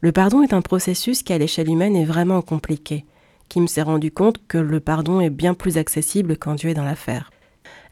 Le 0.00 0.12
pardon 0.12 0.42
est 0.42 0.52
un 0.52 0.62
processus 0.62 1.22
qui 1.22 1.32
à 1.32 1.38
l'échelle 1.38 1.70
humaine 1.70 1.96
est 1.96 2.04
vraiment 2.04 2.42
compliqué. 2.42 3.04
Kim 3.48 3.66
s'est 3.66 3.82
rendu 3.82 4.12
compte 4.12 4.46
que 4.46 4.58
le 4.58 4.80
pardon 4.80 5.20
est 5.20 5.30
bien 5.30 5.54
plus 5.54 5.78
accessible 5.78 6.36
quand 6.36 6.54
Dieu 6.54 6.70
est 6.70 6.74
dans 6.74 6.84
l'affaire. 6.84 7.30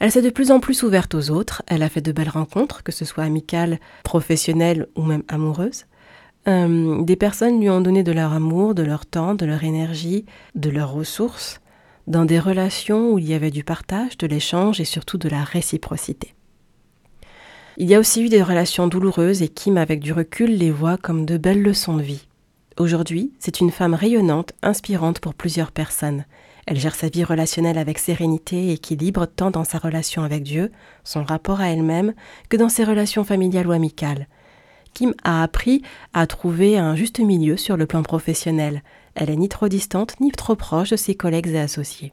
Elle 0.01 0.12
s'est 0.12 0.23
de 0.23 0.31
plus 0.31 0.51
en 0.51 0.61
plus 0.61 0.83
ouverte 0.83 1.14
aux 1.14 1.31
autres, 1.31 1.62
elle 1.67 1.83
a 1.83 1.88
fait 1.88 2.01
de 2.01 2.12
belles 2.12 2.29
rencontres, 2.29 2.83
que 2.83 2.93
ce 2.93 3.05
soit 3.05 3.25
amicales, 3.25 3.81
professionnelles 4.05 4.87
ou 4.95 5.03
même 5.03 5.25
amoureuses. 5.29 5.87
Euh, 6.47 7.03
des 7.03 7.17
personnes 7.17 7.61
lui 7.61 7.69
ont 7.69 7.81
donné 7.81 8.03
de 8.03 8.12
leur 8.12 8.33
amour, 8.33 8.75
de 8.75 8.83
leur 8.83 9.07
temps, 9.07 9.35
de 9.35 9.45
leur 9.45 9.64
énergie, 9.64 10.25
de 10.55 10.71
leurs 10.71 10.93
ressources, 10.93 11.61
dans 12.07 12.25
des 12.25 12.38
relations 12.38 13.12
où 13.12 13.19
il 13.19 13.29
y 13.29 13.35
avait 13.35 13.51
du 13.51 13.64
partage, 13.64 14.17
de 14.17 14.27
l'échange 14.27 14.81
et 14.81 14.85
surtout 14.85 15.19
de 15.19 15.29
la 15.29 15.45
réciprocité. 15.45 16.35
Il 17.77 17.88
y 17.88 17.95
a 17.95 18.01
aussi 18.01 18.25
eu 18.25 18.29
des 18.29 18.43
relations 18.43 18.88
douloureuses 18.88 19.43
et 19.43 19.49
Kim, 19.49 19.77
avec 19.77 20.01
du 20.01 20.12
recul, 20.12 20.57
les 20.57 20.71
voit 20.71 20.97
comme 20.97 21.27
de 21.27 21.37
belles 21.37 21.62
leçons 21.62 21.97
de 21.97 22.03
vie. 22.03 22.27
Aujourd'hui, 22.79 23.33
c'est 23.38 23.61
une 23.61 23.71
femme 23.71 23.95
rayonnante, 23.95 24.53
inspirante 24.62 25.21
pour 25.21 25.35
plusieurs 25.35 25.71
personnes. 25.71 26.25
Elle 26.70 26.78
gère 26.78 26.94
sa 26.94 27.09
vie 27.09 27.24
relationnelle 27.24 27.78
avec 27.78 27.98
sérénité 27.98 28.66
et 28.66 28.72
équilibre 28.72 29.24
tant 29.24 29.50
dans 29.50 29.64
sa 29.64 29.78
relation 29.78 30.22
avec 30.22 30.42
Dieu, 30.42 30.70
son 31.02 31.24
rapport 31.24 31.62
à 31.62 31.70
elle-même, 31.70 32.12
que 32.50 32.59
dans 32.59 32.68
ses 32.68 32.85
relations 32.85 33.24
familiales 33.24 33.68
ou 33.68 33.72
amicales. 33.72 34.28
Kim 34.92 35.14
a 35.24 35.42
appris 35.42 35.81
à 36.12 36.26
trouver 36.26 36.76
un 36.76 36.94
juste 36.94 37.20
milieu 37.20 37.57
sur 37.57 37.78
le 37.78 37.87
plan 37.87 38.02
professionnel. 38.02 38.83
Elle 39.14 39.31
est 39.31 39.37
ni 39.37 39.48
trop 39.48 39.68
distante 39.68 40.20
ni 40.20 40.31
trop 40.31 40.57
proche 40.57 40.90
de 40.90 40.96
ses 40.96 41.14
collègues 41.14 41.48
et 41.48 41.59
associés. 41.59 42.12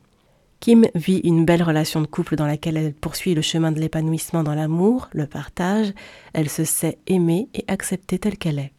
Kim 0.61 0.85
vit 0.95 1.19
une 1.25 1.43
belle 1.43 1.61
relation 1.61 1.99
de 1.99 2.07
couple 2.07 2.37
dans 2.37 2.47
laquelle 2.47 2.77
elle 2.77 2.93
poursuit 2.93 3.35
le 3.35 3.41
chemin 3.41 3.73
de 3.73 3.81
l'épanouissement 3.81 4.43
dans 4.43 4.55
l'amour, 4.55 5.09
le 5.11 5.27
partage, 5.27 5.91
elle 6.31 6.47
se 6.49 6.63
sait 6.63 6.97
aimer 7.07 7.49
et 7.55 7.65
accepter 7.67 8.19
telle 8.19 8.37
qu'elle 8.37 8.59
est. 8.59 8.74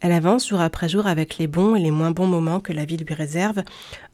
Elle 0.00 0.12
avance 0.12 0.48
jour 0.48 0.60
après 0.60 0.88
jour 0.88 1.06
avec 1.06 1.36
les 1.36 1.46
bons 1.46 1.76
et 1.76 1.80
les 1.80 1.90
moins 1.90 2.10
bons 2.10 2.26
moments 2.26 2.60
que 2.60 2.72
la 2.72 2.86
vie 2.86 2.96
lui 2.96 3.14
réserve, 3.14 3.62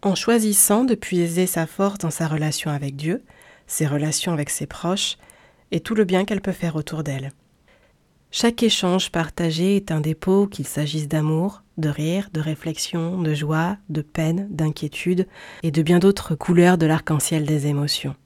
en 0.03 0.15
choisissant 0.15 0.85
de 0.85 0.97
puiser 0.97 1.47
sa 1.47 1.67
force 1.67 1.99
dans 1.99 2.11
sa 2.11 2.27
relation 2.27 2.71
avec 2.71 2.97
Dieu, 2.97 3.23
ses 3.69 3.87
relations 3.87 4.33
avec 4.33 4.51
ses 4.51 4.67
proches, 4.67 5.17
et 5.71 5.81
tout 5.81 5.95
le 5.95 6.05
bien 6.05 6.25
qu'elle 6.25 6.41
peut 6.41 6.53
faire 6.53 6.77
autour 6.77 7.05
d'elle. 7.05 7.31
Chaque 8.33 8.63
échange 8.63 9.11
partagé 9.11 9.77
est 9.77 9.93
un 9.93 10.01
dépôt, 10.01 10.47
qu'il 10.47 10.67
s'agisse 10.67 11.09
d'amour, 11.09 11.63
de 11.79 11.89
rire, 11.89 12.29
de 12.33 12.41
réflexion, 12.41 13.23
de 13.23 13.33
joie, 13.33 13.77
de 13.89 14.03
peine, 14.03 14.49
d'inquiétude 14.51 15.27
et 15.63 15.71
de 15.71 15.83
bien 15.83 16.01
d'autres 16.01 16.35
couleurs 16.35 16.79
de 16.79 16.87
l'arc-en-ciel 16.87 17.47
des 17.47 17.67
émotions. 17.67 18.17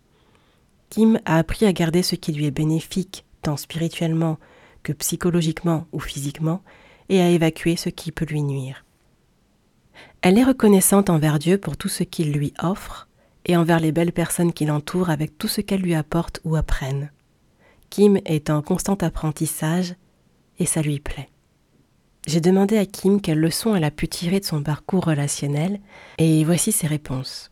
Kim 0.88 1.20
a 1.26 1.36
appris 1.36 1.66
à 1.66 1.72
garder 1.72 2.02
ce 2.02 2.16
qui 2.16 2.32
lui 2.32 2.46
est 2.46 2.50
bénéfique, 2.50 3.24
tant 3.42 3.56
spirituellement 3.56 4.38
que 4.82 4.92
psychologiquement 4.92 5.86
ou 5.92 6.00
physiquement, 6.00 6.62
et 7.10 7.20
à 7.20 7.28
évacuer 7.28 7.76
ce 7.76 7.90
qui 7.90 8.12
peut 8.12 8.24
lui 8.24 8.42
nuire. 8.42 8.86
Elle 10.22 10.38
est 10.38 10.44
reconnaissante 10.44 11.10
envers 11.10 11.38
Dieu 11.38 11.58
pour 11.58 11.76
tout 11.76 11.88
ce 11.88 12.04
qu'il 12.04 12.32
lui 12.32 12.54
offre 12.62 13.08
et 13.44 13.56
envers 13.56 13.80
les 13.80 13.92
belles 13.92 14.12
personnes 14.12 14.52
qui 14.52 14.64
l'entourent 14.64 15.10
avec 15.10 15.36
tout 15.36 15.48
ce 15.48 15.60
qu'elles 15.60 15.82
lui 15.82 15.94
apportent 15.94 16.40
ou 16.44 16.56
apprennent. 16.56 17.10
Kim 17.90 18.18
est 18.24 18.48
en 18.48 18.62
constant 18.62 18.94
apprentissage 18.94 19.94
et 20.58 20.66
ça 20.66 20.80
lui 20.80 21.00
plaît. 21.00 21.28
J'ai 22.26 22.40
demandé 22.40 22.76
à 22.76 22.86
Kim 22.86 23.20
quelles 23.20 23.40
leçons 23.40 23.74
elle 23.74 23.84
a 23.84 23.90
pu 23.90 24.06
tirer 24.06 24.40
de 24.40 24.44
son 24.44 24.62
parcours 24.62 25.06
relationnel, 25.06 25.80
et 26.18 26.44
voici 26.44 26.70
ses 26.70 26.86
réponses. 26.86 27.50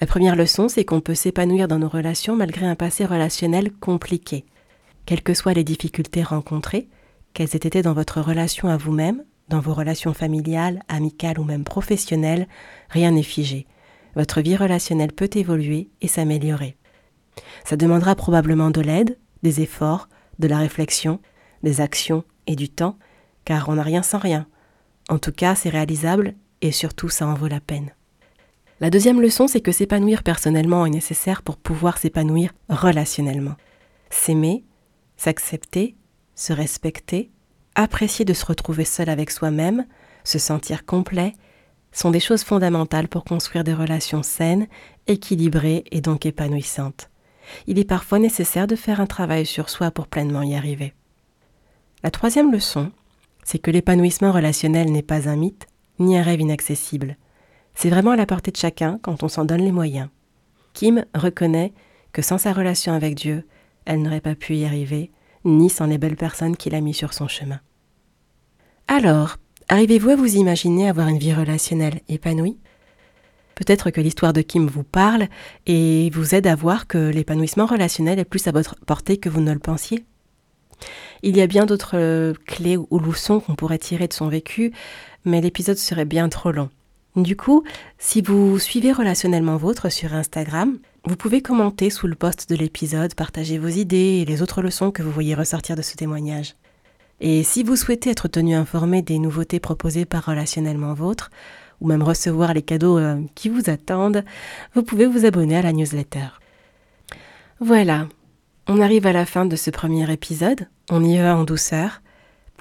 La 0.00 0.06
première 0.06 0.34
leçon, 0.34 0.68
c'est 0.68 0.84
qu'on 0.84 1.02
peut 1.02 1.14
s'épanouir 1.14 1.68
dans 1.68 1.78
nos 1.78 1.90
relations 1.90 2.34
malgré 2.34 2.66
un 2.66 2.74
passé 2.74 3.04
relationnel 3.04 3.70
compliqué. 3.70 4.46
Quelles 5.04 5.22
que 5.22 5.34
soient 5.34 5.52
les 5.52 5.62
difficultés 5.62 6.22
rencontrées, 6.22 6.88
qu'elles 7.34 7.54
aient 7.54 7.66
été 7.66 7.82
dans 7.82 7.92
votre 7.92 8.20
relation 8.20 8.68
à 8.68 8.76
vous-même, 8.76 9.24
dans 9.48 9.60
vos 9.60 9.74
relations 9.74 10.14
familiales, 10.14 10.82
amicales 10.88 11.38
ou 11.38 11.44
même 11.44 11.64
professionnelles, 11.64 12.46
rien 12.88 13.10
n'est 13.10 13.22
figé. 13.22 13.66
Votre 14.14 14.40
vie 14.40 14.56
relationnelle 14.56 15.12
peut 15.12 15.30
évoluer 15.34 15.90
et 16.00 16.08
s'améliorer. 16.08 16.76
Ça 17.64 17.76
demandera 17.76 18.14
probablement 18.14 18.70
de 18.70 18.80
l'aide, 18.80 19.18
des 19.42 19.60
efforts, 19.60 20.08
de 20.38 20.48
la 20.48 20.58
réflexion, 20.58 21.20
des 21.62 21.80
actions 21.80 22.24
et 22.46 22.56
du 22.56 22.68
temps, 22.68 22.98
car 23.44 23.68
on 23.68 23.74
n'a 23.74 23.82
rien 23.82 24.02
sans 24.02 24.18
rien. 24.18 24.46
En 25.08 25.18
tout 25.18 25.32
cas, 25.32 25.54
c'est 25.54 25.68
réalisable 25.68 26.34
et 26.60 26.72
surtout, 26.72 27.08
ça 27.08 27.26
en 27.26 27.34
vaut 27.34 27.48
la 27.48 27.60
peine. 27.60 27.90
La 28.80 28.90
deuxième 28.90 29.20
leçon, 29.20 29.46
c'est 29.46 29.60
que 29.60 29.72
s'épanouir 29.72 30.22
personnellement 30.22 30.86
est 30.86 30.90
nécessaire 30.90 31.42
pour 31.42 31.56
pouvoir 31.56 31.98
s'épanouir 31.98 32.52
relationnellement. 32.68 33.54
S'aimer, 34.10 34.64
s'accepter, 35.16 35.96
se 36.34 36.52
respecter, 36.52 37.30
apprécier 37.74 38.24
de 38.24 38.32
se 38.32 38.44
retrouver 38.44 38.84
seul 38.84 39.08
avec 39.08 39.30
soi-même, 39.30 39.86
se 40.24 40.38
sentir 40.38 40.84
complet, 40.84 41.34
sont 41.92 42.10
des 42.10 42.20
choses 42.20 42.42
fondamentales 42.42 43.08
pour 43.08 43.24
construire 43.24 43.64
des 43.64 43.74
relations 43.74 44.22
saines, 44.22 44.66
équilibrées 45.06 45.84
et 45.90 46.00
donc 46.00 46.26
épanouissantes. 46.26 47.10
Il 47.66 47.78
est 47.78 47.84
parfois 47.84 48.18
nécessaire 48.18 48.66
de 48.66 48.76
faire 48.76 49.00
un 49.00 49.06
travail 49.06 49.46
sur 49.46 49.68
soi 49.68 49.90
pour 49.90 50.06
pleinement 50.06 50.42
y 50.42 50.54
arriver. 50.54 50.94
La 52.02 52.10
troisième 52.10 52.52
leçon, 52.52 52.90
c'est 53.44 53.58
que 53.58 53.70
l'épanouissement 53.70 54.32
relationnel 54.32 54.90
n'est 54.90 55.02
pas 55.02 55.28
un 55.28 55.36
mythe, 55.36 55.66
ni 55.98 56.16
un 56.16 56.22
rêve 56.22 56.40
inaccessible. 56.40 57.16
C'est 57.74 57.90
vraiment 57.90 58.12
à 58.12 58.16
la 58.16 58.26
portée 58.26 58.50
de 58.50 58.56
chacun 58.56 58.98
quand 59.02 59.22
on 59.22 59.28
s'en 59.28 59.44
donne 59.44 59.62
les 59.62 59.72
moyens. 59.72 60.08
Kim 60.72 61.04
reconnaît 61.14 61.72
que 62.12 62.22
sans 62.22 62.38
sa 62.38 62.52
relation 62.52 62.92
avec 62.92 63.14
Dieu, 63.14 63.46
elle 63.84 64.02
n'aurait 64.02 64.20
pas 64.20 64.34
pu 64.34 64.54
y 64.56 64.64
arriver, 64.64 65.10
ni 65.44 65.70
sans 65.70 65.86
les 65.86 65.98
belles 65.98 66.16
personnes 66.16 66.56
qu'il 66.56 66.74
a 66.74 66.80
mis 66.80 66.94
sur 66.94 67.12
son 67.12 67.28
chemin. 67.28 67.60
Alors, 68.88 69.36
arrivez-vous 69.68 70.10
à 70.10 70.16
vous 70.16 70.36
imaginer 70.36 70.88
avoir 70.88 71.08
une 71.08 71.18
vie 71.18 71.34
relationnelle 71.34 72.00
épanouie? 72.08 72.58
Peut-être 73.54 73.90
que 73.90 74.00
l'histoire 74.00 74.32
de 74.32 74.42
Kim 74.42 74.66
vous 74.66 74.82
parle 74.82 75.28
et 75.66 76.10
vous 76.10 76.34
aide 76.34 76.46
à 76.46 76.54
voir 76.54 76.86
que 76.86 77.10
l'épanouissement 77.10 77.66
relationnel 77.66 78.18
est 78.18 78.24
plus 78.24 78.46
à 78.48 78.52
votre 78.52 78.76
portée 78.86 79.18
que 79.18 79.28
vous 79.28 79.40
ne 79.40 79.52
le 79.52 79.58
pensiez. 79.58 80.04
Il 81.22 81.36
y 81.36 81.42
a 81.42 81.46
bien 81.46 81.66
d'autres 81.66 82.34
clés 82.46 82.76
ou 82.76 82.98
leçons 82.98 83.40
qu'on 83.40 83.54
pourrait 83.54 83.78
tirer 83.78 84.08
de 84.08 84.12
son 84.12 84.28
vécu, 84.28 84.72
mais 85.24 85.40
l'épisode 85.40 85.76
serait 85.76 86.04
bien 86.04 86.28
trop 86.28 86.50
long. 86.50 86.70
Du 87.16 87.36
coup, 87.36 87.62
si 87.98 88.22
vous 88.22 88.58
suivez 88.58 88.90
relationnellement 88.90 89.58
vôtre 89.58 89.90
sur 89.90 90.14
Instagram, 90.14 90.78
vous 91.04 91.16
pouvez 91.16 91.42
commenter 91.42 91.90
sous 91.90 92.06
le 92.06 92.14
post 92.14 92.48
de 92.48 92.56
l'épisode, 92.56 93.14
partager 93.14 93.58
vos 93.58 93.68
idées 93.68 94.20
et 94.20 94.24
les 94.24 94.40
autres 94.40 94.62
leçons 94.62 94.90
que 94.90 95.02
vous 95.02 95.10
voyez 95.10 95.34
ressortir 95.34 95.76
de 95.76 95.82
ce 95.82 95.94
témoignage. 95.94 96.54
Et 97.20 97.42
si 97.42 97.62
vous 97.62 97.76
souhaitez 97.76 98.10
être 98.10 98.28
tenu 98.28 98.54
informé 98.54 99.02
des 99.02 99.18
nouveautés 99.18 99.60
proposées 99.60 100.06
par 100.06 100.24
Relationnellement 100.24 100.94
Vôtre, 100.94 101.30
ou 101.80 101.88
même 101.88 102.02
recevoir 102.02 102.54
les 102.54 102.62
cadeaux 102.62 102.98
euh, 102.98 103.20
qui 103.34 103.48
vous 103.48 103.68
attendent, 103.68 104.24
vous 104.74 104.82
pouvez 104.82 105.06
vous 105.06 105.26
abonner 105.26 105.56
à 105.56 105.62
la 105.62 105.72
newsletter. 105.72 106.28
Voilà, 107.60 108.08
on 108.68 108.80
arrive 108.80 109.06
à 109.06 109.12
la 109.12 109.26
fin 109.26 109.44
de 109.44 109.56
ce 109.56 109.70
premier 109.70 110.10
épisode, 110.12 110.68
on 110.90 111.04
y 111.04 111.18
va 111.18 111.36
en 111.36 111.44
douceur. 111.44 112.01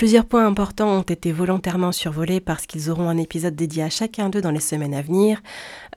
Plusieurs 0.01 0.25
points 0.25 0.47
importants 0.47 0.89
ont 0.89 1.03
été 1.03 1.31
volontairement 1.31 1.91
survolés 1.91 2.39
parce 2.39 2.65
qu'ils 2.65 2.89
auront 2.89 3.07
un 3.07 3.17
épisode 3.17 3.53
dédié 3.53 3.83
à 3.83 3.91
chacun 3.91 4.29
d'eux 4.29 4.41
dans 4.41 4.49
les 4.49 4.59
semaines 4.59 4.95
à 4.95 5.03
venir. 5.03 5.39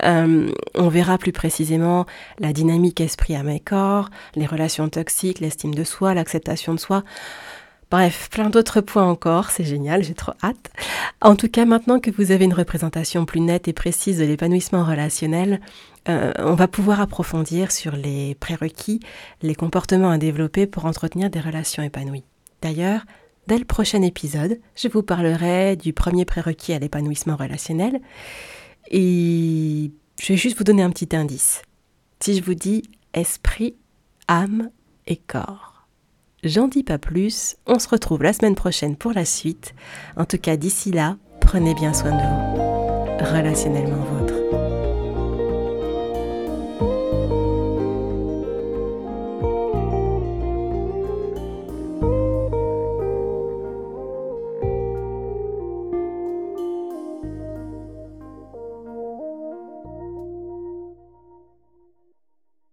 Euh, 0.02 0.52
on 0.74 0.88
verra 0.88 1.16
plus 1.16 1.32
précisément 1.32 2.04
la 2.38 2.52
dynamique 2.52 3.00
esprit 3.00 3.34
à 3.34 3.42
corps, 3.60 4.10
les 4.34 4.44
relations 4.44 4.90
toxiques, 4.90 5.40
l'estime 5.40 5.74
de 5.74 5.84
soi, 5.84 6.12
l'acceptation 6.12 6.74
de 6.74 6.80
soi. 6.80 7.02
Bref, 7.90 8.28
plein 8.30 8.50
d'autres 8.50 8.82
points 8.82 9.08
encore, 9.08 9.48
c'est 9.48 9.64
génial, 9.64 10.04
j'ai 10.04 10.12
trop 10.12 10.34
hâte. 10.42 10.70
En 11.22 11.34
tout 11.34 11.48
cas, 11.48 11.64
maintenant 11.64 11.98
que 11.98 12.10
vous 12.10 12.30
avez 12.30 12.44
une 12.44 12.52
représentation 12.52 13.24
plus 13.24 13.40
nette 13.40 13.68
et 13.68 13.72
précise 13.72 14.18
de 14.18 14.26
l'épanouissement 14.26 14.84
relationnel, 14.84 15.62
euh, 16.10 16.30
on 16.40 16.52
va 16.52 16.68
pouvoir 16.68 17.00
approfondir 17.00 17.72
sur 17.72 17.96
les 17.96 18.34
prérequis, 18.34 19.00
les 19.40 19.54
comportements 19.54 20.10
à 20.10 20.18
développer 20.18 20.66
pour 20.66 20.84
entretenir 20.84 21.30
des 21.30 21.40
relations 21.40 21.82
épanouies. 21.82 22.24
D'ailleurs, 22.60 23.06
Dès 23.46 23.58
le 23.58 23.64
prochain 23.64 24.00
épisode, 24.02 24.58
je 24.74 24.88
vous 24.88 25.02
parlerai 25.02 25.76
du 25.76 25.92
premier 25.92 26.24
prérequis 26.24 26.72
à 26.72 26.78
l'épanouissement 26.78 27.36
relationnel. 27.36 28.00
Et 28.90 29.90
je 30.20 30.28
vais 30.28 30.36
juste 30.38 30.56
vous 30.56 30.64
donner 30.64 30.82
un 30.82 30.90
petit 30.90 31.14
indice. 31.14 31.62
Si 32.20 32.36
je 32.36 32.42
vous 32.42 32.54
dis 32.54 32.82
esprit, 33.12 33.76
âme 34.28 34.70
et 35.06 35.16
corps. 35.16 35.86
J'en 36.42 36.68
dis 36.68 36.82
pas 36.82 36.98
plus, 36.98 37.56
on 37.66 37.78
se 37.78 37.88
retrouve 37.88 38.22
la 38.22 38.32
semaine 38.32 38.54
prochaine 38.54 38.96
pour 38.96 39.12
la 39.12 39.24
suite. 39.24 39.74
En 40.16 40.24
tout 40.24 40.38
cas, 40.38 40.56
d'ici 40.56 40.90
là, 40.90 41.16
prenez 41.40 41.74
bien 41.74 41.92
soin 41.92 42.12
de 42.12 42.16
vous. 42.16 43.34
Relationnellement 43.34 44.04
vous. 44.04 44.23